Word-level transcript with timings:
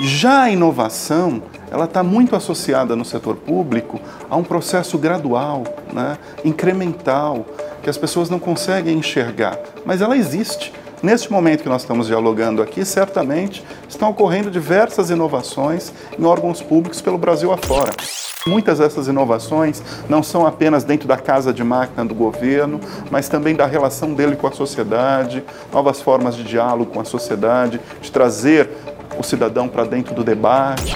Já 0.00 0.42
a 0.42 0.50
inovação, 0.50 1.42
ela 1.70 1.86
está 1.86 2.02
muito 2.02 2.36
associada 2.36 2.94
no 2.94 3.04
setor 3.04 3.36
público 3.36 4.00
a 4.28 4.36
um 4.36 4.44
processo 4.44 4.98
gradual, 4.98 5.64
né, 5.92 6.18
incremental, 6.44 7.46
que 7.82 7.88
as 7.88 7.96
pessoas 7.96 8.28
não 8.28 8.38
conseguem 8.38 8.98
enxergar, 8.98 9.58
mas 9.84 10.00
ela 10.00 10.16
existe. 10.16 10.72
Neste 11.02 11.30
momento 11.30 11.62
que 11.62 11.68
nós 11.68 11.82
estamos 11.82 12.06
dialogando 12.06 12.62
aqui, 12.62 12.84
certamente 12.84 13.62
estão 13.88 14.10
ocorrendo 14.10 14.50
diversas 14.50 15.10
inovações 15.10 15.92
em 16.18 16.24
órgãos 16.24 16.62
públicos 16.62 17.00
pelo 17.00 17.18
Brasil 17.18 17.52
afora. 17.52 17.92
Muitas 18.46 18.78
dessas 18.78 19.08
inovações 19.08 19.82
não 20.08 20.22
são 20.22 20.46
apenas 20.46 20.84
dentro 20.84 21.08
da 21.08 21.16
casa 21.16 21.52
de 21.52 21.64
máquina 21.64 22.04
do 22.04 22.14
governo, 22.14 22.80
mas 23.10 23.28
também 23.28 23.56
da 23.56 23.66
relação 23.66 24.14
dele 24.14 24.36
com 24.36 24.46
a 24.46 24.52
sociedade, 24.52 25.44
novas 25.72 26.00
formas 26.00 26.36
de 26.36 26.44
diálogo 26.44 26.92
com 26.92 27.00
a 27.00 27.04
sociedade, 27.04 27.80
de 28.00 28.10
trazer 28.10 28.70
o 29.16 29.22
cidadão 29.22 29.68
para 29.68 29.84
dentro 29.84 30.14
do 30.14 30.22
debate. 30.22 30.94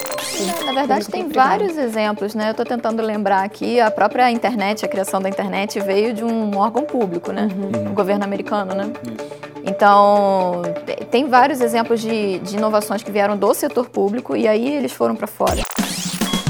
Na 0.65 0.73
verdade, 0.73 1.07
tem 1.07 1.29
vários 1.29 1.77
exemplos, 1.77 2.33
né? 2.33 2.47
Eu 2.47 2.51
estou 2.51 2.65
tentando 2.65 3.01
lembrar 3.01 3.43
aqui, 3.43 3.79
a 3.79 3.91
própria 3.91 4.31
internet, 4.31 4.85
a 4.85 4.87
criação 4.87 5.21
da 5.21 5.29
internet 5.29 5.79
veio 5.79 6.13
de 6.13 6.23
um 6.23 6.57
órgão 6.57 6.83
público, 6.83 7.31
né? 7.31 7.47
Uhum. 7.55 7.91
O 7.91 7.93
governo 7.93 8.23
americano, 8.23 8.73
né? 8.73 8.91
Isso. 9.05 9.41
Então, 9.63 10.61
tem 11.09 11.27
vários 11.27 11.61
exemplos 11.61 12.01
de, 12.01 12.39
de 12.39 12.57
inovações 12.57 13.03
que 13.03 13.11
vieram 13.11 13.37
do 13.37 13.53
setor 13.53 13.89
público 13.89 14.35
e 14.35 14.47
aí 14.47 14.75
eles 14.75 14.91
foram 14.91 15.15
para 15.15 15.27
fora. 15.27 15.61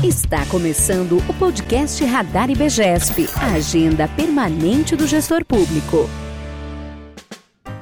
Está 0.04 0.46
começando 0.48 1.22
o 1.30 1.34
podcast 1.34 2.04
Radar 2.06 2.50
IBGESP, 2.50 3.30
a 3.40 3.58
agenda 3.58 4.08
permanente 4.08 4.96
do 4.96 5.06
gestor 5.06 5.46
público. 5.46 6.10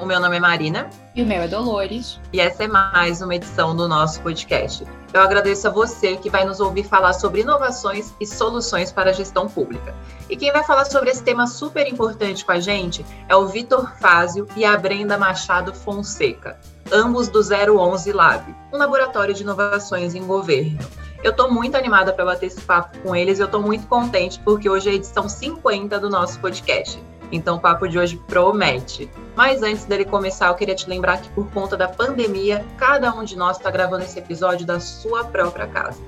Meu 0.10 0.20
nome 0.20 0.38
é 0.38 0.40
Marina. 0.40 0.90
E 1.14 1.22
o 1.22 1.26
meu 1.28 1.44
é 1.44 1.48
Dolores. 1.48 2.20
E 2.34 2.40
essa 2.40 2.64
é 2.64 2.68
mais 2.68 3.22
uma 3.22 3.36
edição 3.36 3.76
do 3.76 3.88
nosso 3.88 4.20
podcast. 4.22 4.84
Eu 5.14 5.22
agradeço 5.22 5.68
a 5.68 5.72
você 5.72 6.18
que 6.18 6.32
vai 6.32 6.44
nos 6.44 6.60
ouvir 6.60 6.84
falar 6.84 7.14
sobre 7.14 7.42
inovações 7.42 8.12
e 8.20 8.26
soluções 8.26 8.92
para 8.92 9.12
a 9.12 9.14
gestão 9.14 9.48
pública. 9.48 9.94
E 10.28 10.36
quem 10.36 10.52
vai 10.52 10.64
falar 10.64 10.86
sobre 10.86 11.12
esse 11.12 11.22
tema 11.22 11.46
super 11.46 11.88
importante 11.88 12.44
com 12.44 12.52
a 12.52 12.60
gente 12.60 13.06
é 13.28 13.36
o 13.36 13.46
Vitor 13.46 13.94
Fázio 14.00 14.48
e 14.56 14.66
a 14.66 14.76
Brenda 14.76 15.16
Machado 15.16 15.76
Fonseca, 15.76 16.60
ambos 16.92 17.28
do 17.28 17.42
011 17.42 18.12
Lab, 18.12 18.56
um 18.74 18.78
laboratório 18.80 19.36
de 19.36 19.44
inovações 19.44 20.16
em 20.16 20.26
governo. 20.26 20.80
Eu 21.24 21.30
estou 21.30 21.54
muito 21.54 21.78
animada 21.78 22.12
para 22.14 22.26
bater 22.26 22.48
esse 22.48 22.62
papo 22.62 22.98
com 23.04 23.16
eles 23.16 23.38
e 23.38 23.44
eu 23.44 23.46
estou 23.46 23.62
muito 23.62 23.86
contente 23.86 24.40
porque 24.40 24.68
hoje 24.68 24.90
é 24.90 24.94
a 24.94 24.96
edição 24.96 25.30
50 25.30 26.00
do 26.00 26.10
nosso 26.10 26.40
podcast. 26.40 27.00
Então 27.32 27.58
o 27.58 27.60
papo 27.60 27.88
de 27.88 28.00
hoje 28.00 28.20
promete. 28.28 29.10
Mas 29.36 29.62
antes 29.62 29.86
dele 29.86 30.06
começar, 30.06 30.48
eu 30.48 30.56
queria 30.56 30.76
te 30.76 30.90
lembrar 30.90 31.22
que 31.22 31.30
por 31.30 31.50
conta 31.52 31.78
da 31.78 31.88
pandemia, 31.88 32.66
cada 32.78 33.14
um 33.14 33.24
de 33.24 33.38
nós 33.38 33.58
está 33.58 33.70
gravando 33.70 34.04
esse 34.04 34.18
episódio 34.18 34.66
da 34.66 34.80
sua 34.80 35.24
própria 35.24 35.68
casa. 35.68 36.02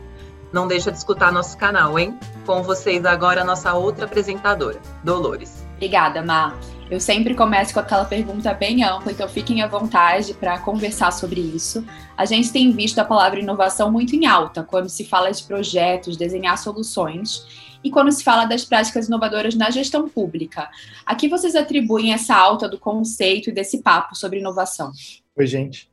Não 0.51 0.67
deixa 0.67 0.91
de 0.91 0.97
escutar 0.97 1.31
nosso 1.31 1.57
canal, 1.57 1.97
hein? 1.97 2.19
Com 2.45 2.61
vocês 2.61 3.05
agora 3.05 3.41
a 3.41 3.45
nossa 3.45 3.73
outra 3.73 4.05
apresentadora, 4.05 4.81
Dolores. 5.03 5.65
Obrigada, 5.75 6.21
Mar. 6.21 6.59
Eu 6.89 6.99
sempre 6.99 7.33
começo 7.33 7.73
com 7.73 7.79
aquela 7.79 8.03
pergunta 8.03 8.53
bem 8.53 8.83
ampla, 8.83 9.13
então 9.13 9.27
fiquem 9.29 9.61
à 9.61 9.67
vontade 9.67 10.33
para 10.33 10.59
conversar 10.59 11.11
sobre 11.11 11.39
isso. 11.39 11.85
A 12.17 12.25
gente 12.25 12.51
tem 12.51 12.69
visto 12.71 12.99
a 12.99 13.05
palavra 13.05 13.39
inovação 13.39 13.89
muito 13.89 14.13
em 14.13 14.25
alta 14.25 14.61
quando 14.61 14.89
se 14.89 15.05
fala 15.05 15.31
de 15.31 15.41
projetos, 15.41 16.17
desenhar 16.17 16.57
soluções 16.57 17.47
e 17.83 17.89
quando 17.89 18.11
se 18.11 18.23
fala 18.23 18.45
das 18.45 18.65
práticas 18.65 19.07
inovadoras 19.07 19.55
na 19.55 19.69
gestão 19.69 20.07
pública. 20.07 20.69
A 21.05 21.15
que 21.15 21.27
vocês 21.27 21.55
atribuem 21.55 22.13
essa 22.13 22.35
alta 22.35 22.67
do 22.67 22.79
conceito 22.79 23.49
e 23.49 23.53
desse 23.53 23.81
papo 23.81 24.15
sobre 24.15 24.39
inovação? 24.39 24.91
Oi, 25.35 25.47
gente. 25.47 25.89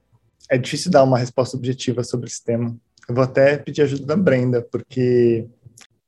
É 0.51 0.57
difícil 0.57 0.91
dar 0.91 1.05
uma 1.05 1.19
resposta 1.19 1.57
objetiva 1.57 2.03
sobre 2.03 2.27
esse 2.27 2.43
tema. 2.43 2.77
Eu 3.09 3.15
vou 3.15 3.25
até 3.25 3.57
pedir 3.57 3.83
ajuda 3.83 4.05
da 4.05 4.17
Brenda, 4.17 4.63
porque 4.63 5.47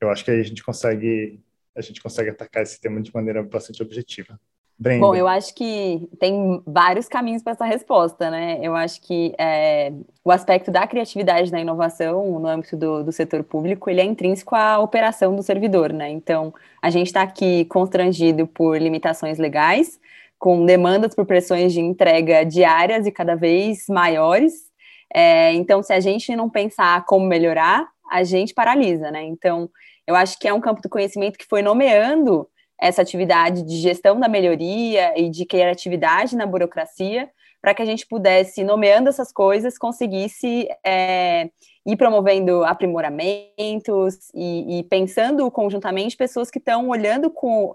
eu 0.01 0.11
acho 0.11 0.25
que 0.25 0.31
aí 0.31 0.41
a 0.41 0.45
gente 0.45 0.63
consegue 0.63 1.41
a 1.77 1.81
gente 1.81 2.03
consegue 2.03 2.31
atacar 2.31 2.63
esse 2.63 2.81
tema 2.81 3.01
de 3.01 3.15
maneira 3.15 3.43
bastante 3.43 3.83
objetiva. 3.83 4.39
Brenda. 4.81 5.07
Bom, 5.07 5.15
eu 5.15 5.29
acho 5.29 5.55
que 5.55 6.09
tem 6.19 6.63
vários 6.67 7.07
caminhos 7.07 7.43
para 7.43 7.53
essa 7.53 7.67
resposta, 7.67 8.31
né? 8.31 8.59
Eu 8.63 8.75
acho 8.75 9.03
que 9.03 9.35
é, 9.39 9.93
o 10.25 10.33
aspecto 10.33 10.71
da 10.71 10.87
criatividade 10.87 11.53
na 11.53 11.61
inovação 11.61 12.41
no 12.41 12.49
âmbito 12.49 12.79
do, 12.79 13.05
do, 13.05 13.13
setor 13.13 13.45
público, 13.45 13.91
ele 13.91 14.01
é 14.01 14.05
intrínseco 14.05 14.57
à 14.57 14.79
operação 14.79 15.37
do 15.37 15.43
servidor, 15.43 15.93
né? 15.93 16.09
Então, 16.09 16.55
a 16.81 16.89
gente 16.89 17.09
está 17.09 17.21
aqui 17.21 17.67
constrangido 17.67 18.47
por 18.47 18.79
limitações 18.79 19.37
legais, 19.37 20.01
com 20.39 20.65
demandas 20.65 21.15
por 21.15 21.27
pressões 21.27 21.75
de 21.75 21.81
entrega 21.81 22.43
diárias 22.43 23.07
e 23.07 23.13
cada 23.13 23.35
vez 23.37 23.85
maiores. 23.87 24.71
É, 25.15 25.53
então, 25.53 25.83
se 25.83 25.93
a 25.93 26.01
gente 26.01 26.35
não 26.35 26.49
pensar 26.49 27.05
como 27.05 27.27
melhorar, 27.27 27.87
a 28.11 28.25
gente 28.25 28.55
paralisa, 28.55 29.11
né? 29.11 29.23
Então, 29.25 29.69
eu 30.07 30.17
acho 30.17 30.39
que 30.39 30.49
é 30.49 30.55
um 30.55 30.61
campo 30.61 30.81
do 30.81 30.89
conhecimento 30.89 31.37
que 31.39 31.47
foi 31.47 31.61
nomeando 31.61 32.49
essa 32.81 33.03
atividade 33.03 33.63
de 33.63 33.77
gestão 33.77 34.19
da 34.19 34.29
melhoria 34.29 35.13
e 35.19 35.29
de 35.29 35.45
criatividade 35.45 36.35
na 36.35 36.47
burocracia, 36.47 37.31
para 37.61 37.75
que 37.75 37.83
a 37.83 37.85
gente 37.85 38.07
pudesse, 38.07 38.65
nomeando 38.65 39.11
essas 39.11 39.31
coisas, 39.31 39.77
conseguisse 39.77 40.67
é, 40.85 41.51
ir 41.85 41.97
promovendo 41.97 42.65
aprimoramentos 42.65 44.31
e, 44.35 44.79
e, 44.79 44.83
pensando 44.85 45.51
conjuntamente 45.51 46.17
pessoas 46.17 46.51
que 46.51 46.59
estão 46.59 46.89
olhando 46.89 47.31
com, 47.31 47.75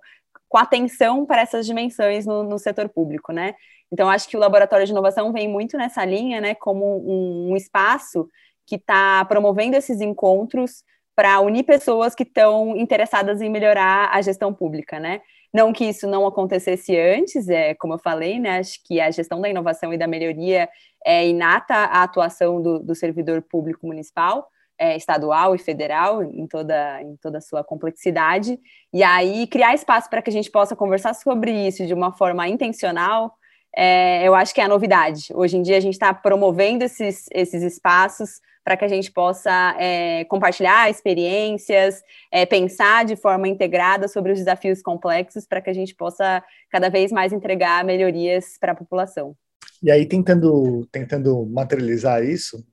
com 0.50 0.58
atenção 0.58 1.24
para 1.24 1.42
essas 1.42 1.68
dimensões 1.68 2.26
no, 2.26 2.44
no, 2.44 2.58
setor 2.58 2.90
público, 2.90 3.32
né? 3.32 3.54
Então, 3.92 4.10
acho 4.10 4.28
que 4.28 4.36
o 4.36 4.40
Laboratório 4.40 4.88
de 4.88 4.92
Inovação 4.92 5.32
vem 5.32 5.48
muito 5.48 5.78
nessa 5.78 6.04
linha, 6.04 6.42
né, 6.42 6.56
como 6.56 6.84
um, 7.08 7.52
um 7.52 7.56
espaço 7.56 8.28
que 8.66 8.76
está 8.76 9.24
promovendo 9.26 9.78
esses 9.78 10.02
encontros 10.02 10.84
para 11.16 11.40
unir 11.40 11.64
pessoas 11.64 12.14
que 12.14 12.24
estão 12.24 12.76
interessadas 12.76 13.42
em 13.42 13.50
melhorar 13.50 14.10
a 14.12 14.22
gestão 14.22 14.54
pública, 14.54 15.00
né? 15.00 15.22
Não 15.54 15.72
que 15.72 15.86
isso 15.86 16.06
não 16.06 16.28
acontecesse 16.28 16.98
antes, 16.98 17.48
é 17.48 17.74
como 17.76 17.94
eu 17.94 18.00
falei, 18.00 18.40
né? 18.40 18.60
Acho 18.60 18.84
que 18.84 19.00
a 19.00 19.10
gestão 19.10 19.40
da 19.40 19.50
inovação 19.50 19.94
e 19.94 19.98
da 19.98 20.06
melhoria 20.06 20.68
é 21.06 21.26
inata 21.26 21.74
à 21.74 22.04
atuação 22.04 22.62
do, 22.62 22.80
do 22.80 22.94
servidor 22.94 23.42
público 23.42 23.88
municipal, 23.88 24.50
é, 24.78 24.98
estadual 24.98 25.56
e 25.56 25.58
federal, 25.58 26.22
em 26.22 26.46
toda, 26.46 27.02
em 27.02 27.16
toda 27.18 27.38
a 27.38 27.42
sua 27.42 27.64
complexidade. 27.64 28.60
E 28.92 29.02
aí, 29.02 29.48
criar 29.48 29.74
espaço 29.74 30.10
para 30.10 30.22
que 30.22 30.30
a 30.30 30.34
gente 30.34 30.52
possa 30.52 30.76
conversar 30.76 31.14
sobre 31.14 31.52
isso 31.52 31.86
de 31.86 31.94
uma 31.94 32.12
forma 32.12 32.46
intencional, 32.50 33.34
é, 33.76 34.28
eu 34.28 34.34
acho 34.34 34.54
que 34.54 34.62
é 34.62 34.64
a 34.64 34.70
novidade. 34.70 35.28
Hoje 35.34 35.58
em 35.58 35.62
dia, 35.62 35.78
a 35.78 35.82
gente 35.82 35.94
está 35.94 36.14
promovendo 36.14 36.84
esses, 36.84 37.26
esses 37.34 37.62
espaços 37.62 38.40
para 38.64 38.76
que 38.76 38.84
a 38.84 38.88
gente 38.88 39.12
possa 39.12 39.76
é, 39.80 40.26
compartilhar 40.26 40.90
experiências, 40.90 42.02
é, 42.32 42.48
pensar 42.48 43.06
de 43.06 43.16
forma 43.16 43.48
integrada 43.48 44.08
sobre 44.08 44.32
os 44.32 44.40
desafios 44.40 44.82
complexos, 44.82 45.46
para 45.46 45.62
que 45.62 45.70
a 45.70 45.74
gente 45.74 45.94
possa 45.94 46.44
cada 46.72 46.90
vez 46.90 47.12
mais 47.12 47.32
entregar 47.32 47.86
melhorias 47.86 48.58
para 48.60 48.72
a 48.72 48.76
população. 48.76 49.36
E 49.84 49.92
aí, 49.92 50.08
tentando, 50.08 50.88
tentando 50.92 51.46
materializar 51.46 52.24
isso, 52.24 52.66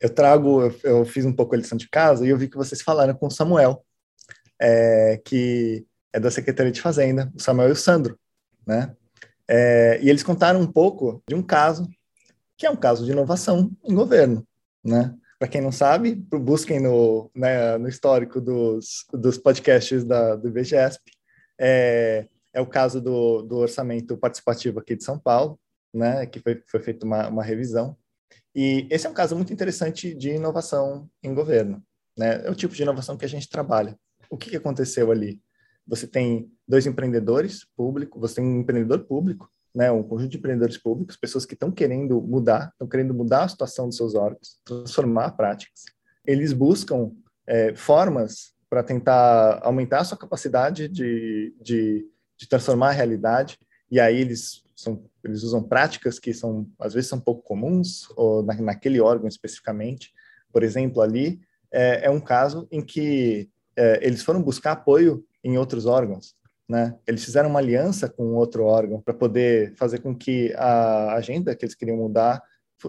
eu 0.00 0.08
trago, 0.08 0.62
eu, 0.62 0.74
eu, 0.84 1.04
fiz 1.04 1.26
um 1.26 1.32
pouco 1.32 1.54
a 1.54 1.58
lição 1.58 1.76
de 1.76 1.88
casa 1.88 2.24
e 2.24 2.30
eu 2.30 2.38
vi 2.38 2.48
que 2.48 2.56
vocês 2.56 2.80
falaram 2.80 3.14
com 3.14 3.26
o 3.26 3.30
Samuel, 3.30 3.84
é, 4.58 5.20
que 5.22 5.84
é 6.14 6.20
da 6.20 6.30
Secretaria 6.30 6.72
de 6.72 6.80
Fazenda, 6.80 7.30
o 7.34 7.42
Samuel 7.42 7.68
e 7.68 7.72
o 7.72 7.76
Sandro, 7.76 8.18
né? 8.66 8.94
É, 9.48 10.00
e 10.02 10.10
eles 10.10 10.22
contaram 10.22 10.60
um 10.60 10.66
pouco 10.66 11.22
de 11.28 11.34
um 11.34 11.42
caso 11.42 11.88
que 12.56 12.66
é 12.66 12.70
um 12.70 12.76
caso 12.76 13.04
de 13.04 13.12
inovação 13.12 13.70
em 13.84 13.94
governo, 13.94 14.46
né? 14.82 15.14
Para 15.38 15.48
quem 15.48 15.60
não 15.60 15.70
sabe, 15.70 16.14
busquem 16.14 16.80
no, 16.80 17.30
né, 17.34 17.76
no 17.76 17.88
histórico 17.88 18.40
dos, 18.40 19.04
dos 19.12 19.36
podcasts 19.36 20.02
da, 20.02 20.34
do 20.34 20.48
IBGESP. 20.48 21.12
É, 21.58 22.26
é 22.54 22.60
o 22.60 22.66
caso 22.66 23.02
do, 23.02 23.42
do 23.42 23.58
orçamento 23.58 24.16
participativo 24.16 24.80
aqui 24.80 24.96
de 24.96 25.04
São 25.04 25.18
Paulo, 25.18 25.60
né, 25.92 26.24
que 26.24 26.40
foi, 26.40 26.62
foi 26.66 26.80
feita 26.80 27.04
uma, 27.04 27.28
uma 27.28 27.44
revisão. 27.44 27.94
E 28.54 28.88
esse 28.90 29.06
é 29.06 29.10
um 29.10 29.14
caso 29.14 29.36
muito 29.36 29.52
interessante 29.52 30.14
de 30.14 30.30
inovação 30.30 31.06
em 31.22 31.34
governo. 31.34 31.84
Né? 32.16 32.46
É 32.46 32.50
o 32.50 32.54
tipo 32.54 32.74
de 32.74 32.82
inovação 32.82 33.18
que 33.18 33.26
a 33.26 33.28
gente 33.28 33.50
trabalha. 33.50 33.98
O 34.30 34.38
que, 34.38 34.48
que 34.48 34.56
aconteceu 34.56 35.12
ali? 35.12 35.38
Você 35.86 36.06
tem 36.06 36.50
dois 36.66 36.86
empreendedores 36.86 37.64
públicos, 37.76 38.20
você 38.20 38.36
tem 38.36 38.44
um 38.44 38.60
empreendedor 38.60 39.00
público 39.00 39.50
né, 39.76 39.92
um 39.92 40.02
conjunto 40.02 40.30
de 40.30 40.38
empreendedores 40.38 40.78
públicos, 40.78 41.18
pessoas 41.18 41.44
que 41.44 41.52
estão 41.52 41.70
querendo 41.70 42.18
mudar, 42.22 42.70
estão 42.72 42.88
querendo 42.88 43.12
mudar 43.12 43.44
a 43.44 43.48
situação 43.48 43.88
dos 43.88 43.98
seus 43.98 44.14
órgãos, 44.14 44.58
transformar 44.64 45.32
práticas. 45.32 45.84
Eles 46.26 46.54
buscam 46.54 47.12
é, 47.46 47.74
formas 47.74 48.54
para 48.70 48.82
tentar 48.82 49.60
aumentar 49.62 50.00
a 50.00 50.04
sua 50.04 50.16
capacidade 50.16 50.88
de, 50.88 51.54
de, 51.60 52.08
de, 52.38 52.48
transformar 52.48 52.88
a 52.88 52.92
realidade, 52.92 53.58
e 53.90 54.00
aí 54.00 54.18
eles, 54.18 54.64
são, 54.74 55.04
eles 55.22 55.42
usam 55.42 55.62
práticas 55.62 56.18
que 56.18 56.32
são, 56.32 56.66
às 56.78 56.94
vezes, 56.94 57.10
são 57.10 57.20
pouco 57.20 57.42
comuns, 57.42 58.08
ou 58.16 58.42
na, 58.42 58.54
naquele 58.54 58.98
órgão 58.98 59.28
especificamente. 59.28 60.10
Por 60.50 60.62
exemplo, 60.62 61.02
ali 61.02 61.38
é, 61.70 62.06
é 62.06 62.10
um 62.10 62.20
caso 62.20 62.66
em 62.70 62.80
que 62.80 63.50
é, 63.76 64.00
eles 64.04 64.22
foram 64.22 64.42
buscar 64.42 64.72
apoio 64.72 65.22
em 65.44 65.58
outros 65.58 65.84
órgãos. 65.84 66.34
Né? 66.68 66.96
Eles 67.06 67.24
fizeram 67.24 67.48
uma 67.48 67.60
aliança 67.60 68.08
com 68.08 68.34
outro 68.34 68.64
órgão 68.64 69.00
para 69.00 69.14
poder 69.14 69.74
fazer 69.76 70.00
com 70.00 70.14
que 70.14 70.52
a 70.54 71.14
agenda 71.14 71.54
que 71.54 71.64
eles 71.64 71.74
queriam 71.74 71.96
mudar 71.96 72.42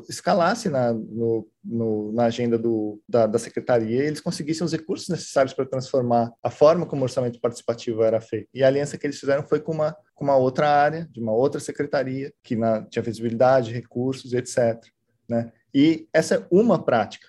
escalasse 0.09 0.69
na, 0.69 0.93
no, 0.93 1.47
no, 1.63 2.11
na 2.11 2.25
agenda 2.25 2.57
do, 2.57 3.01
da, 3.07 3.25
da 3.25 3.39
secretaria 3.39 4.03
e 4.03 4.07
eles 4.07 4.19
conseguissem 4.19 4.65
os 4.65 4.71
recursos 4.71 5.07
necessários 5.07 5.53
para 5.53 5.65
transformar 5.65 6.31
a 6.43 6.49
forma 6.49 6.85
como 6.85 7.01
o 7.01 7.03
orçamento 7.03 7.39
participativo 7.39 8.03
era 8.03 8.19
feito. 8.19 8.49
E 8.53 8.63
a 8.63 8.67
aliança 8.67 8.97
que 8.97 9.07
eles 9.07 9.19
fizeram 9.19 9.43
foi 9.47 9.59
com 9.59 9.71
uma, 9.71 9.95
com 10.13 10.25
uma 10.25 10.35
outra 10.35 10.69
área, 10.69 11.07
de 11.11 11.21
uma 11.21 11.31
outra 11.31 11.59
secretaria, 11.59 12.33
que 12.43 12.55
na, 12.55 12.83
tinha 12.83 13.01
visibilidade, 13.01 13.73
recursos, 13.73 14.33
etc. 14.33 14.83
Né? 15.27 15.51
E 15.73 16.07
essa 16.13 16.35
é 16.35 16.47
uma 16.51 16.83
prática, 16.83 17.27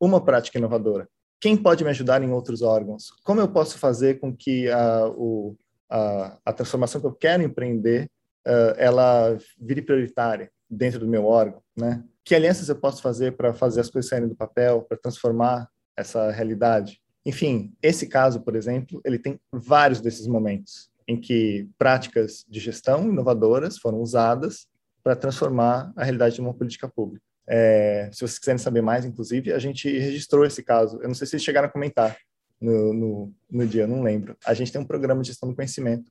uma 0.00 0.24
prática 0.24 0.58
inovadora. 0.58 1.08
Quem 1.40 1.56
pode 1.56 1.84
me 1.84 1.90
ajudar 1.90 2.22
em 2.22 2.30
outros 2.32 2.62
órgãos? 2.62 3.10
Como 3.22 3.40
eu 3.40 3.48
posso 3.48 3.78
fazer 3.78 4.18
com 4.18 4.34
que 4.34 4.68
a, 4.70 5.06
o, 5.08 5.56
a, 5.88 6.38
a 6.44 6.52
transformação 6.52 7.00
que 7.00 7.06
eu 7.06 7.14
quero 7.14 7.42
empreender 7.42 8.10
uh, 8.46 8.74
ela 8.76 9.36
vire 9.58 9.82
prioritária 9.82 10.50
dentro 10.68 11.00
do 11.00 11.08
meu 11.08 11.24
órgão, 11.24 11.62
né? 11.76 12.02
Que 12.24 12.34
alianças 12.34 12.68
eu 12.68 12.76
posso 12.76 13.02
fazer 13.02 13.36
para 13.36 13.54
fazer 13.54 13.80
as 13.80 13.90
coisas 13.90 14.08
saírem 14.08 14.28
do 14.28 14.34
papel, 14.34 14.82
para 14.82 14.96
transformar 14.96 15.68
essa 15.96 16.30
realidade? 16.30 17.00
Enfim, 17.24 17.72
esse 17.82 18.08
caso, 18.08 18.40
por 18.40 18.56
exemplo, 18.56 19.00
ele 19.04 19.18
tem 19.18 19.38
vários 19.52 20.00
desses 20.00 20.26
momentos 20.26 20.90
em 21.08 21.20
que 21.20 21.68
práticas 21.78 22.44
de 22.48 22.58
gestão 22.58 23.08
inovadoras 23.08 23.78
foram 23.78 24.00
usadas 24.00 24.66
para 25.02 25.14
transformar 25.14 25.92
a 25.96 26.02
realidade 26.02 26.34
de 26.34 26.40
uma 26.40 26.52
política 26.52 26.88
pública. 26.88 27.24
É, 27.48 28.10
se 28.12 28.18
vocês 28.18 28.40
quiserem 28.40 28.58
saber 28.58 28.82
mais, 28.82 29.04
inclusive, 29.04 29.52
a 29.52 29.58
gente 29.58 29.88
registrou 29.88 30.44
esse 30.44 30.64
caso. 30.64 31.00
Eu 31.00 31.06
não 31.06 31.14
sei 31.14 31.28
se 31.28 31.38
chegaram 31.38 31.68
a 31.68 31.70
comentar 31.70 32.16
no, 32.60 32.92
no, 32.92 33.34
no 33.50 33.66
dia, 33.66 33.86
não 33.86 34.02
lembro. 34.02 34.36
A 34.44 34.54
gente 34.54 34.72
tem 34.72 34.80
um 34.80 34.86
programa 34.86 35.22
de 35.22 35.28
gestão 35.28 35.48
do 35.48 35.54
conhecimento 35.54 36.10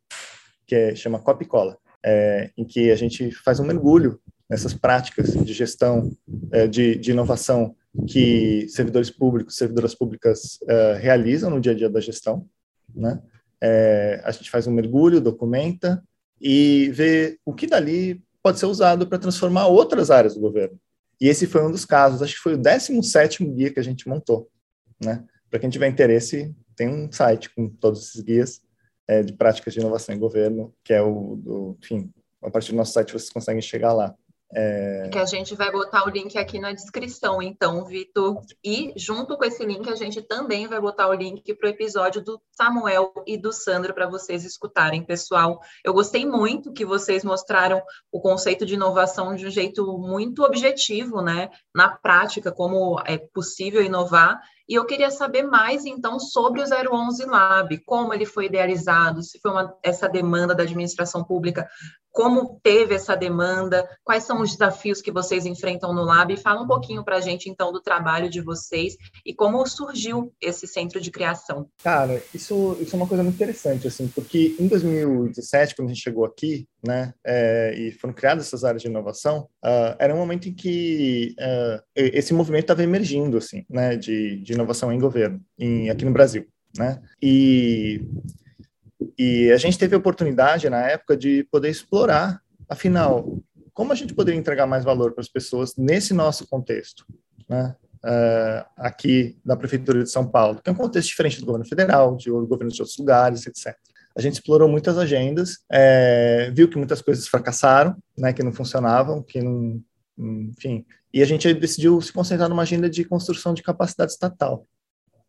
que 0.66 0.76
é, 0.76 0.96
chama 0.96 1.20
Copicola, 1.20 1.78
é, 2.04 2.52
em 2.58 2.66
que 2.66 2.92
a 2.92 2.96
gente 2.96 3.32
faz 3.32 3.60
um 3.60 3.66
mergulho 3.66 4.20
nessas 4.50 4.74
práticas 4.74 5.34
de 5.34 5.54
gestão, 5.54 6.12
é, 6.52 6.68
de, 6.68 6.96
de, 6.96 7.12
inovação 7.12 7.76
que 8.08 8.68
servidores 8.70 9.10
públicos, 9.10 9.56
servidoras 9.56 9.96
públicas 9.96 10.60
é, 10.68 10.98
realizam 11.00 11.50
no 11.50 11.60
dia 11.60 11.72
a 11.72 11.76
dia 11.76 11.90
da 11.90 12.00
gestão. 12.00 12.48
Né? 12.94 13.20
É, 13.62 14.22
a 14.24 14.32
gente 14.32 14.52
faz 14.52 14.68
um 14.68 14.74
mergulho, 14.74 15.22
documenta 15.22 16.04
e 16.40 16.90
vê 16.94 17.40
o 17.46 17.54
que 17.54 17.66
dali 17.66 18.22
pode 18.44 18.60
ser 18.60 18.68
usado 18.68 19.08
para 19.08 19.18
transformar 19.18 19.68
outras 19.68 20.12
áreas 20.12 20.36
do 20.36 20.42
governo. 20.42 20.80
E 21.20 21.28
esse 21.28 21.48
foi 21.48 21.66
um 21.66 21.72
dos 21.72 21.86
casos, 21.86 22.22
acho 22.22 22.36
que 22.36 22.42
foi 22.42 22.54
o 22.54 22.58
17 22.58 23.44
guia 23.46 23.74
que 23.74 23.80
a 23.80 23.84
gente 23.84 24.08
montou. 24.08 24.50
Né? 25.04 25.24
Para 25.56 25.62
quem 25.62 25.70
tiver 25.70 25.88
interesse, 25.88 26.54
tem 26.76 26.90
um 26.90 27.10
site 27.10 27.50
com 27.56 27.70
todos 27.70 28.10
esses 28.10 28.20
guias 28.20 28.62
é, 29.08 29.24
de 29.24 29.32
práticas 29.32 29.74
de 29.74 29.80
inovação 29.80 30.14
em 30.14 30.20
governo, 30.20 30.76
que 30.84 30.92
é 30.92 31.02
o, 31.02 31.38
do, 31.38 31.78
enfim, 31.82 32.12
a 32.42 32.52
partir 32.52 32.72
do 32.72 32.76
nosso 32.76 32.92
site 32.92 33.14
vocês 33.14 33.30
conseguem 33.30 33.62
chegar 33.62 33.94
lá. 33.94 34.14
É... 34.58 35.10
Que 35.12 35.20
a 35.20 35.26
gente 35.26 35.54
vai 35.54 35.70
botar 35.70 36.06
o 36.06 36.10
link 36.10 36.38
aqui 36.38 36.60
na 36.60 36.72
descrição, 36.72 37.42
então, 37.42 37.84
Vitor. 37.84 38.42
E 38.64 38.94
junto 38.96 39.38
com 39.38 39.44
esse 39.44 39.66
link, 39.66 39.90
a 39.90 39.96
gente 39.96 40.22
também 40.22 40.66
vai 40.66 40.80
botar 40.80 41.10
o 41.10 41.14
link 41.14 41.54
para 41.56 41.68
o 41.68 41.70
episódio 41.70 42.24
do 42.24 42.42
Samuel 42.52 43.12
e 43.28 43.38
do 43.38 43.52
Sandro 43.52 43.94
para 43.94 44.08
vocês 44.08 44.46
escutarem, 44.46 45.04
pessoal. 45.04 45.60
Eu 45.84 45.94
gostei 45.94 46.26
muito 46.26 46.72
que 46.72 46.86
vocês 46.86 47.26
mostraram 47.26 47.82
o 48.10 48.22
conceito 48.22 48.66
de 48.66 48.76
inovação 48.76 49.36
de 49.36 49.46
um 49.46 49.52
jeito 49.52 49.86
muito 49.98 50.44
objetivo, 50.44 51.22
né? 51.22 51.50
Na 51.74 51.90
prática, 51.90 52.50
como 52.50 52.98
é 53.06 53.18
possível 53.18 53.84
inovar. 53.84 54.40
E 54.68 54.74
eu 54.74 54.86
queria 54.86 55.12
saber 55.12 55.44
mais, 55.44 55.86
então, 55.86 56.20
sobre 56.20 56.62
o 56.62 56.66
011 56.66 57.26
Lab, 57.26 57.78
como 57.86 58.14
ele 58.14 58.26
foi 58.26 58.46
idealizado, 58.46 59.22
se 59.22 59.40
foi 59.40 59.52
uma, 59.52 59.78
essa 59.84 60.10
demanda 60.10 60.56
da 60.56 60.64
administração 60.64 61.24
pública 61.24 61.68
como 62.16 62.62
teve 62.64 62.96
essa 62.96 63.14
demanda, 63.14 63.86
quais 64.02 64.24
são 64.24 64.42
os 64.42 64.52
desafios 64.52 65.02
que 65.02 65.12
vocês 65.12 65.46
enfrentam 65.46 65.94
no 65.94 66.06
Lab. 66.06 66.38
Fala 66.38 66.62
um 66.62 66.68
pouquinho 66.68 67.04
para 67.04 67.18
a 67.18 67.22
gente, 67.22 67.50
então, 67.50 67.74
do 67.74 67.82
trabalho 67.82 68.30
de 68.30 68.40
vocês 68.40 68.96
e 69.26 69.36
como 69.36 69.66
surgiu 69.68 70.34
esse 70.42 70.66
centro 70.66 71.02
de 71.02 71.12
criação. 71.12 71.68
Cara, 71.84 72.24
isso, 72.34 72.78
isso 72.80 72.96
é 72.96 72.98
uma 72.98 73.08
coisa 73.08 73.22
muito 73.22 73.36
interessante, 73.36 73.86
assim, 73.86 74.08
porque 74.08 74.56
em 74.58 74.66
2017, 74.66 75.76
quando 75.76 75.90
a 75.90 75.94
gente 75.94 76.02
chegou 76.02 76.24
aqui, 76.24 76.66
né, 76.82 77.14
é, 77.26 77.76
e 77.78 77.92
foram 77.92 78.14
criadas 78.14 78.48
essas 78.48 78.64
áreas 78.64 78.82
de 78.82 78.88
inovação, 78.88 79.50
uh, 79.66 79.96
era 80.00 80.16
um 80.16 80.18
momento 80.18 80.48
em 80.48 80.54
que 80.54 81.36
uh, 81.38 81.84
esse 81.98 82.34
movimento 82.34 82.64
estava 82.64 82.82
emergindo, 82.84 83.38
assim, 83.38 83.66
né, 83.70 83.98
de, 83.98 84.38
de 84.38 84.54
inovação 84.54 84.94
em 84.94 85.00
governo, 85.00 85.42
em, 85.60 85.90
aqui 85.90 86.06
no 86.06 86.14
Brasil, 86.14 86.48
né, 86.78 87.02
e 87.22 88.02
e 89.18 89.52
a 89.52 89.58
gente 89.58 89.78
teve 89.78 89.96
a 89.96 89.98
oportunidade 89.98 90.70
na 90.70 90.82
época 90.90 91.18
de 91.18 91.44
poder 91.52 91.70
explorar, 91.70 92.42
afinal, 92.70 93.42
como 93.74 93.92
a 93.92 93.96
gente 93.96 94.14
poderia 94.14 94.40
entregar 94.40 94.66
mais 94.66 94.84
valor 94.84 95.14
para 95.14 95.22
as 95.22 95.28
pessoas 95.28 95.76
nesse 95.78 96.14
nosso 96.14 96.48
contexto, 96.48 97.06
né? 97.50 97.76
Uh, 98.04 98.64
aqui 98.78 99.36
da 99.44 99.58
Prefeitura 99.58 100.04
de 100.04 100.12
São 100.12 100.28
Paulo, 100.28 100.62
que 100.62 100.70
é 100.70 100.74
um 100.74 100.76
contexto 100.76 101.10
diferente 101.10 101.40
do 101.40 101.46
governo 101.48 101.66
federal, 101.66 102.16
de 102.16 102.30
governos 102.30 102.76
de 102.76 102.82
outros 102.82 103.00
lugares, 103.00 103.48
etc. 103.48 103.76
A 104.16 104.22
gente 104.22 104.36
explorou 104.36 104.70
muitas 104.70 104.96
agendas, 104.98 105.58
é, 105.70 106.52
viu 106.54 106.70
que 106.70 106.78
muitas 106.78 107.02
coisas 107.02 107.28
fracassaram, 107.28 107.98
né, 108.16 108.32
que 108.32 108.44
não 108.44 108.54
funcionavam, 108.54 109.24
que 109.24 109.42
não, 109.42 109.82
enfim, 110.18 110.86
e 111.12 111.22
a 111.22 111.26
gente 111.26 111.52
decidiu 111.56 112.00
se 112.00 112.14
concentrar 112.14 112.48
numa 112.48 112.62
agenda 112.62 112.90
de 112.90 113.04
construção 113.04 113.54
de 113.54 113.64
capacidade 113.64 114.12
estatal. 114.12 114.68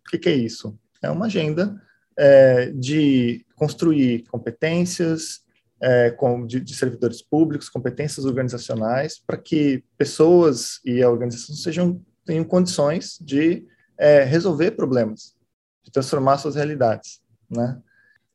O 0.05 0.11
que, 0.11 0.19
que 0.19 0.29
é 0.29 0.35
isso? 0.35 0.79
É 1.03 1.11
uma 1.11 1.27
agenda 1.27 1.81
é, 2.19 2.71
de 2.71 3.45
construir 3.55 4.25
competências 4.29 5.45
é, 5.81 6.11
com, 6.11 6.47
de, 6.47 6.61
de, 6.61 6.75
servidores 6.75 7.21
públicos, 7.21 7.69
competências 7.69 8.25
organizacionais, 8.25 9.19
para 9.19 9.37
que 9.37 9.85
pessoas 9.99 10.81
e 10.85 11.03
a 11.03 11.11
organização 11.11 11.55
sejam, 11.55 12.01
tenham 12.25 12.45
condições 12.45 13.19
de 13.21 13.67
é, 13.99 14.25
resolver 14.25 14.73
problemas, 14.73 15.37
de 15.85 15.91
transformar 15.91 16.39
suas 16.39 16.55
realidades, 16.55 17.21
né? 17.51 17.79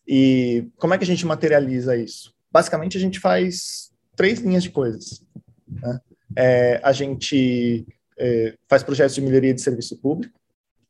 E 0.07 0.67
como 0.77 0.93
é 0.93 0.97
que 0.97 1.03
a 1.03 1.07
gente 1.07 1.25
materializa 1.25 1.95
isso? 1.95 2.33
Basicamente, 2.51 2.97
a 2.97 2.99
gente 2.99 3.19
faz 3.19 3.91
três 4.15 4.39
linhas 4.39 4.63
de 4.63 4.69
coisas. 4.69 5.25
Né? 5.67 5.99
É, 6.35 6.81
a 6.83 6.91
gente 6.91 7.87
é, 8.17 8.55
faz 8.67 8.83
projetos 8.83 9.15
de 9.15 9.21
melhoria 9.21 9.53
de 9.53 9.61
serviço 9.61 9.97
público. 9.97 10.37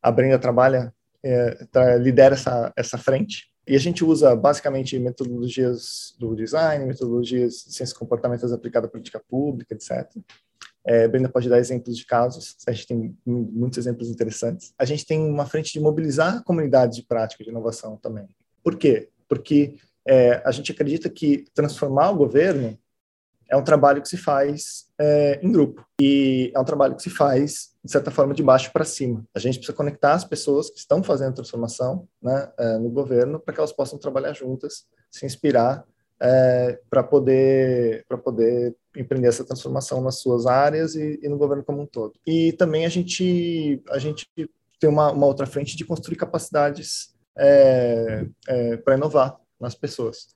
A 0.02 0.10
Brenda 0.10 0.38
trabalha 0.38 0.92
é, 1.24 1.66
tá, 1.66 1.96
lidera 1.96 2.34
essa, 2.34 2.72
essa 2.76 2.98
frente. 2.98 3.50
E 3.66 3.76
a 3.76 3.78
gente 3.78 4.04
usa 4.04 4.34
basicamente 4.34 4.98
metodologias 4.98 6.14
do 6.18 6.34
design, 6.34 6.84
metodologias 6.84 7.64
de 7.64 7.74
ciência 7.74 7.96
comportamentais 7.96 8.52
aplicadas 8.52 8.88
à 8.88 8.90
política 8.90 9.20
pública, 9.20 9.74
etc. 9.74 10.08
É, 10.84 11.06
Brenda 11.06 11.28
pode 11.28 11.48
dar 11.48 11.58
exemplos 11.58 11.96
de 11.96 12.04
casos, 12.04 12.56
a 12.66 12.72
gente 12.72 12.88
tem 12.88 13.16
muitos 13.24 13.78
exemplos 13.78 14.08
interessantes. 14.08 14.74
A 14.76 14.84
gente 14.84 15.06
tem 15.06 15.20
uma 15.20 15.46
frente 15.46 15.72
de 15.72 15.80
mobilizar 15.80 16.42
comunidades 16.42 16.96
de 16.96 17.04
prática 17.04 17.44
de 17.44 17.50
inovação 17.50 17.96
também. 17.96 18.28
Por 18.64 18.76
quê? 18.76 19.08
Porque 19.28 19.76
é, 20.06 20.42
a 20.44 20.50
gente 20.50 20.72
acredita 20.72 21.08
que 21.08 21.44
transformar 21.54 22.10
o 22.10 22.16
governo 22.16 22.76
é 23.52 23.56
um 23.56 23.62
trabalho 23.62 24.00
que 24.00 24.08
se 24.08 24.16
faz 24.16 24.86
é, 24.98 25.38
em 25.42 25.52
grupo 25.52 25.86
e 26.00 26.50
é 26.54 26.58
um 26.58 26.64
trabalho 26.64 26.96
que 26.96 27.02
se 27.02 27.10
faz 27.10 27.72
de 27.84 27.92
certa 27.92 28.10
forma 28.10 28.32
de 28.32 28.42
baixo 28.42 28.72
para 28.72 28.82
cima. 28.82 29.22
A 29.34 29.38
gente 29.38 29.58
precisa 29.58 29.76
conectar 29.76 30.14
as 30.14 30.24
pessoas 30.24 30.70
que 30.70 30.78
estão 30.78 31.02
fazendo 31.02 31.34
transformação 31.34 32.08
né, 32.22 32.50
é, 32.58 32.78
no 32.78 32.88
governo 32.88 33.38
para 33.38 33.52
que 33.52 33.60
elas 33.60 33.72
possam 33.72 33.98
trabalhar 33.98 34.32
juntas, 34.32 34.86
se 35.10 35.26
inspirar 35.26 35.84
é, 36.18 36.80
para 36.88 37.02
poder 37.02 38.06
para 38.08 38.16
poder 38.16 38.74
empreender 38.96 39.28
essa 39.28 39.44
transformação 39.44 40.00
nas 40.00 40.20
suas 40.20 40.46
áreas 40.46 40.94
e, 40.94 41.20
e, 41.22 41.28
no 41.28 41.36
governo 41.36 41.62
como 41.62 41.82
um 41.82 41.86
todo. 41.86 42.14
E 42.26 42.52
também 42.52 42.86
a 42.86 42.88
gente 42.88 43.82
a 43.90 43.98
gente 43.98 44.26
tem 44.80 44.88
uma, 44.88 45.12
uma 45.12 45.26
outra 45.26 45.44
frente 45.44 45.76
de 45.76 45.84
construir 45.84 46.16
capacidades 46.16 47.14
é, 47.36 48.24
é, 48.48 48.76
para 48.78 48.96
inovar 48.96 49.36
nas 49.60 49.74
pessoas. 49.74 50.28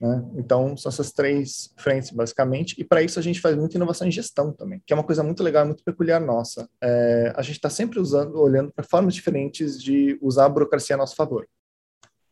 Né? 0.00 0.24
Então, 0.36 0.76
são 0.76 0.90
essas 0.90 1.12
três 1.12 1.72
frentes, 1.76 2.10
basicamente, 2.10 2.74
e 2.78 2.84
para 2.84 3.02
isso 3.02 3.18
a 3.18 3.22
gente 3.22 3.40
faz 3.40 3.56
muita 3.56 3.76
inovação 3.76 4.06
em 4.06 4.10
gestão 4.10 4.52
também, 4.52 4.82
que 4.86 4.92
é 4.92 4.96
uma 4.96 5.04
coisa 5.04 5.22
muito 5.22 5.42
legal, 5.42 5.64
muito 5.64 5.84
peculiar 5.84 6.20
nossa. 6.20 6.68
É, 6.82 7.32
a 7.36 7.42
gente 7.42 7.56
está 7.56 7.70
sempre 7.70 7.98
usando, 7.98 8.40
olhando 8.40 8.72
para 8.72 8.84
formas 8.84 9.14
diferentes 9.14 9.80
de 9.80 10.18
usar 10.20 10.46
a 10.46 10.48
burocracia 10.48 10.94
a 10.94 10.98
nosso 10.98 11.16
favor. 11.16 11.46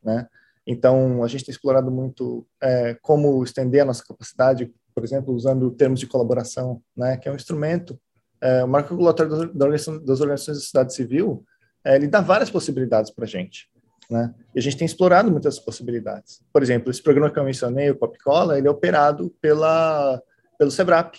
Né? 0.02 0.26
Então, 0.66 1.22
a 1.22 1.28
gente 1.28 1.44
tem 1.44 1.52
explorado 1.52 1.90
muito 1.90 2.46
é, 2.60 2.96
como 3.02 3.42
estender 3.42 3.82
a 3.82 3.84
nossa 3.84 4.04
capacidade, 4.04 4.72
por 4.94 5.02
exemplo, 5.02 5.34
usando 5.34 5.70
termos 5.70 5.98
de 5.98 6.06
colaboração, 6.06 6.82
né, 6.96 7.16
que 7.16 7.28
é 7.28 7.32
um 7.32 7.36
instrumento. 7.36 7.98
É, 8.40 8.62
o 8.62 8.68
marco 8.68 8.90
regulatório 8.90 9.52
das 9.52 10.20
organizações 10.20 10.58
da 10.58 10.60
sociedade 10.60 10.94
civil, 10.94 11.44
é, 11.84 11.96
ele 11.96 12.06
dá 12.06 12.20
várias 12.20 12.50
possibilidades 12.50 13.10
para 13.10 13.24
a 13.24 13.28
gente. 13.28 13.71
Né? 14.10 14.34
E 14.54 14.58
a 14.58 14.62
gente 14.62 14.76
tem 14.76 14.86
explorado 14.86 15.30
muitas 15.30 15.58
possibilidades. 15.58 16.42
Por 16.52 16.62
exemplo, 16.62 16.90
esse 16.90 17.02
programa 17.02 17.30
que 17.30 17.38
eu 17.38 17.44
mencionei, 17.44 17.90
o 17.90 17.96
Copicola, 17.96 18.58
ele 18.58 18.68
é 18.68 18.70
operado 18.70 19.30
pela, 19.40 20.22
pelo 20.58 20.70
SEBRAP, 20.70 21.16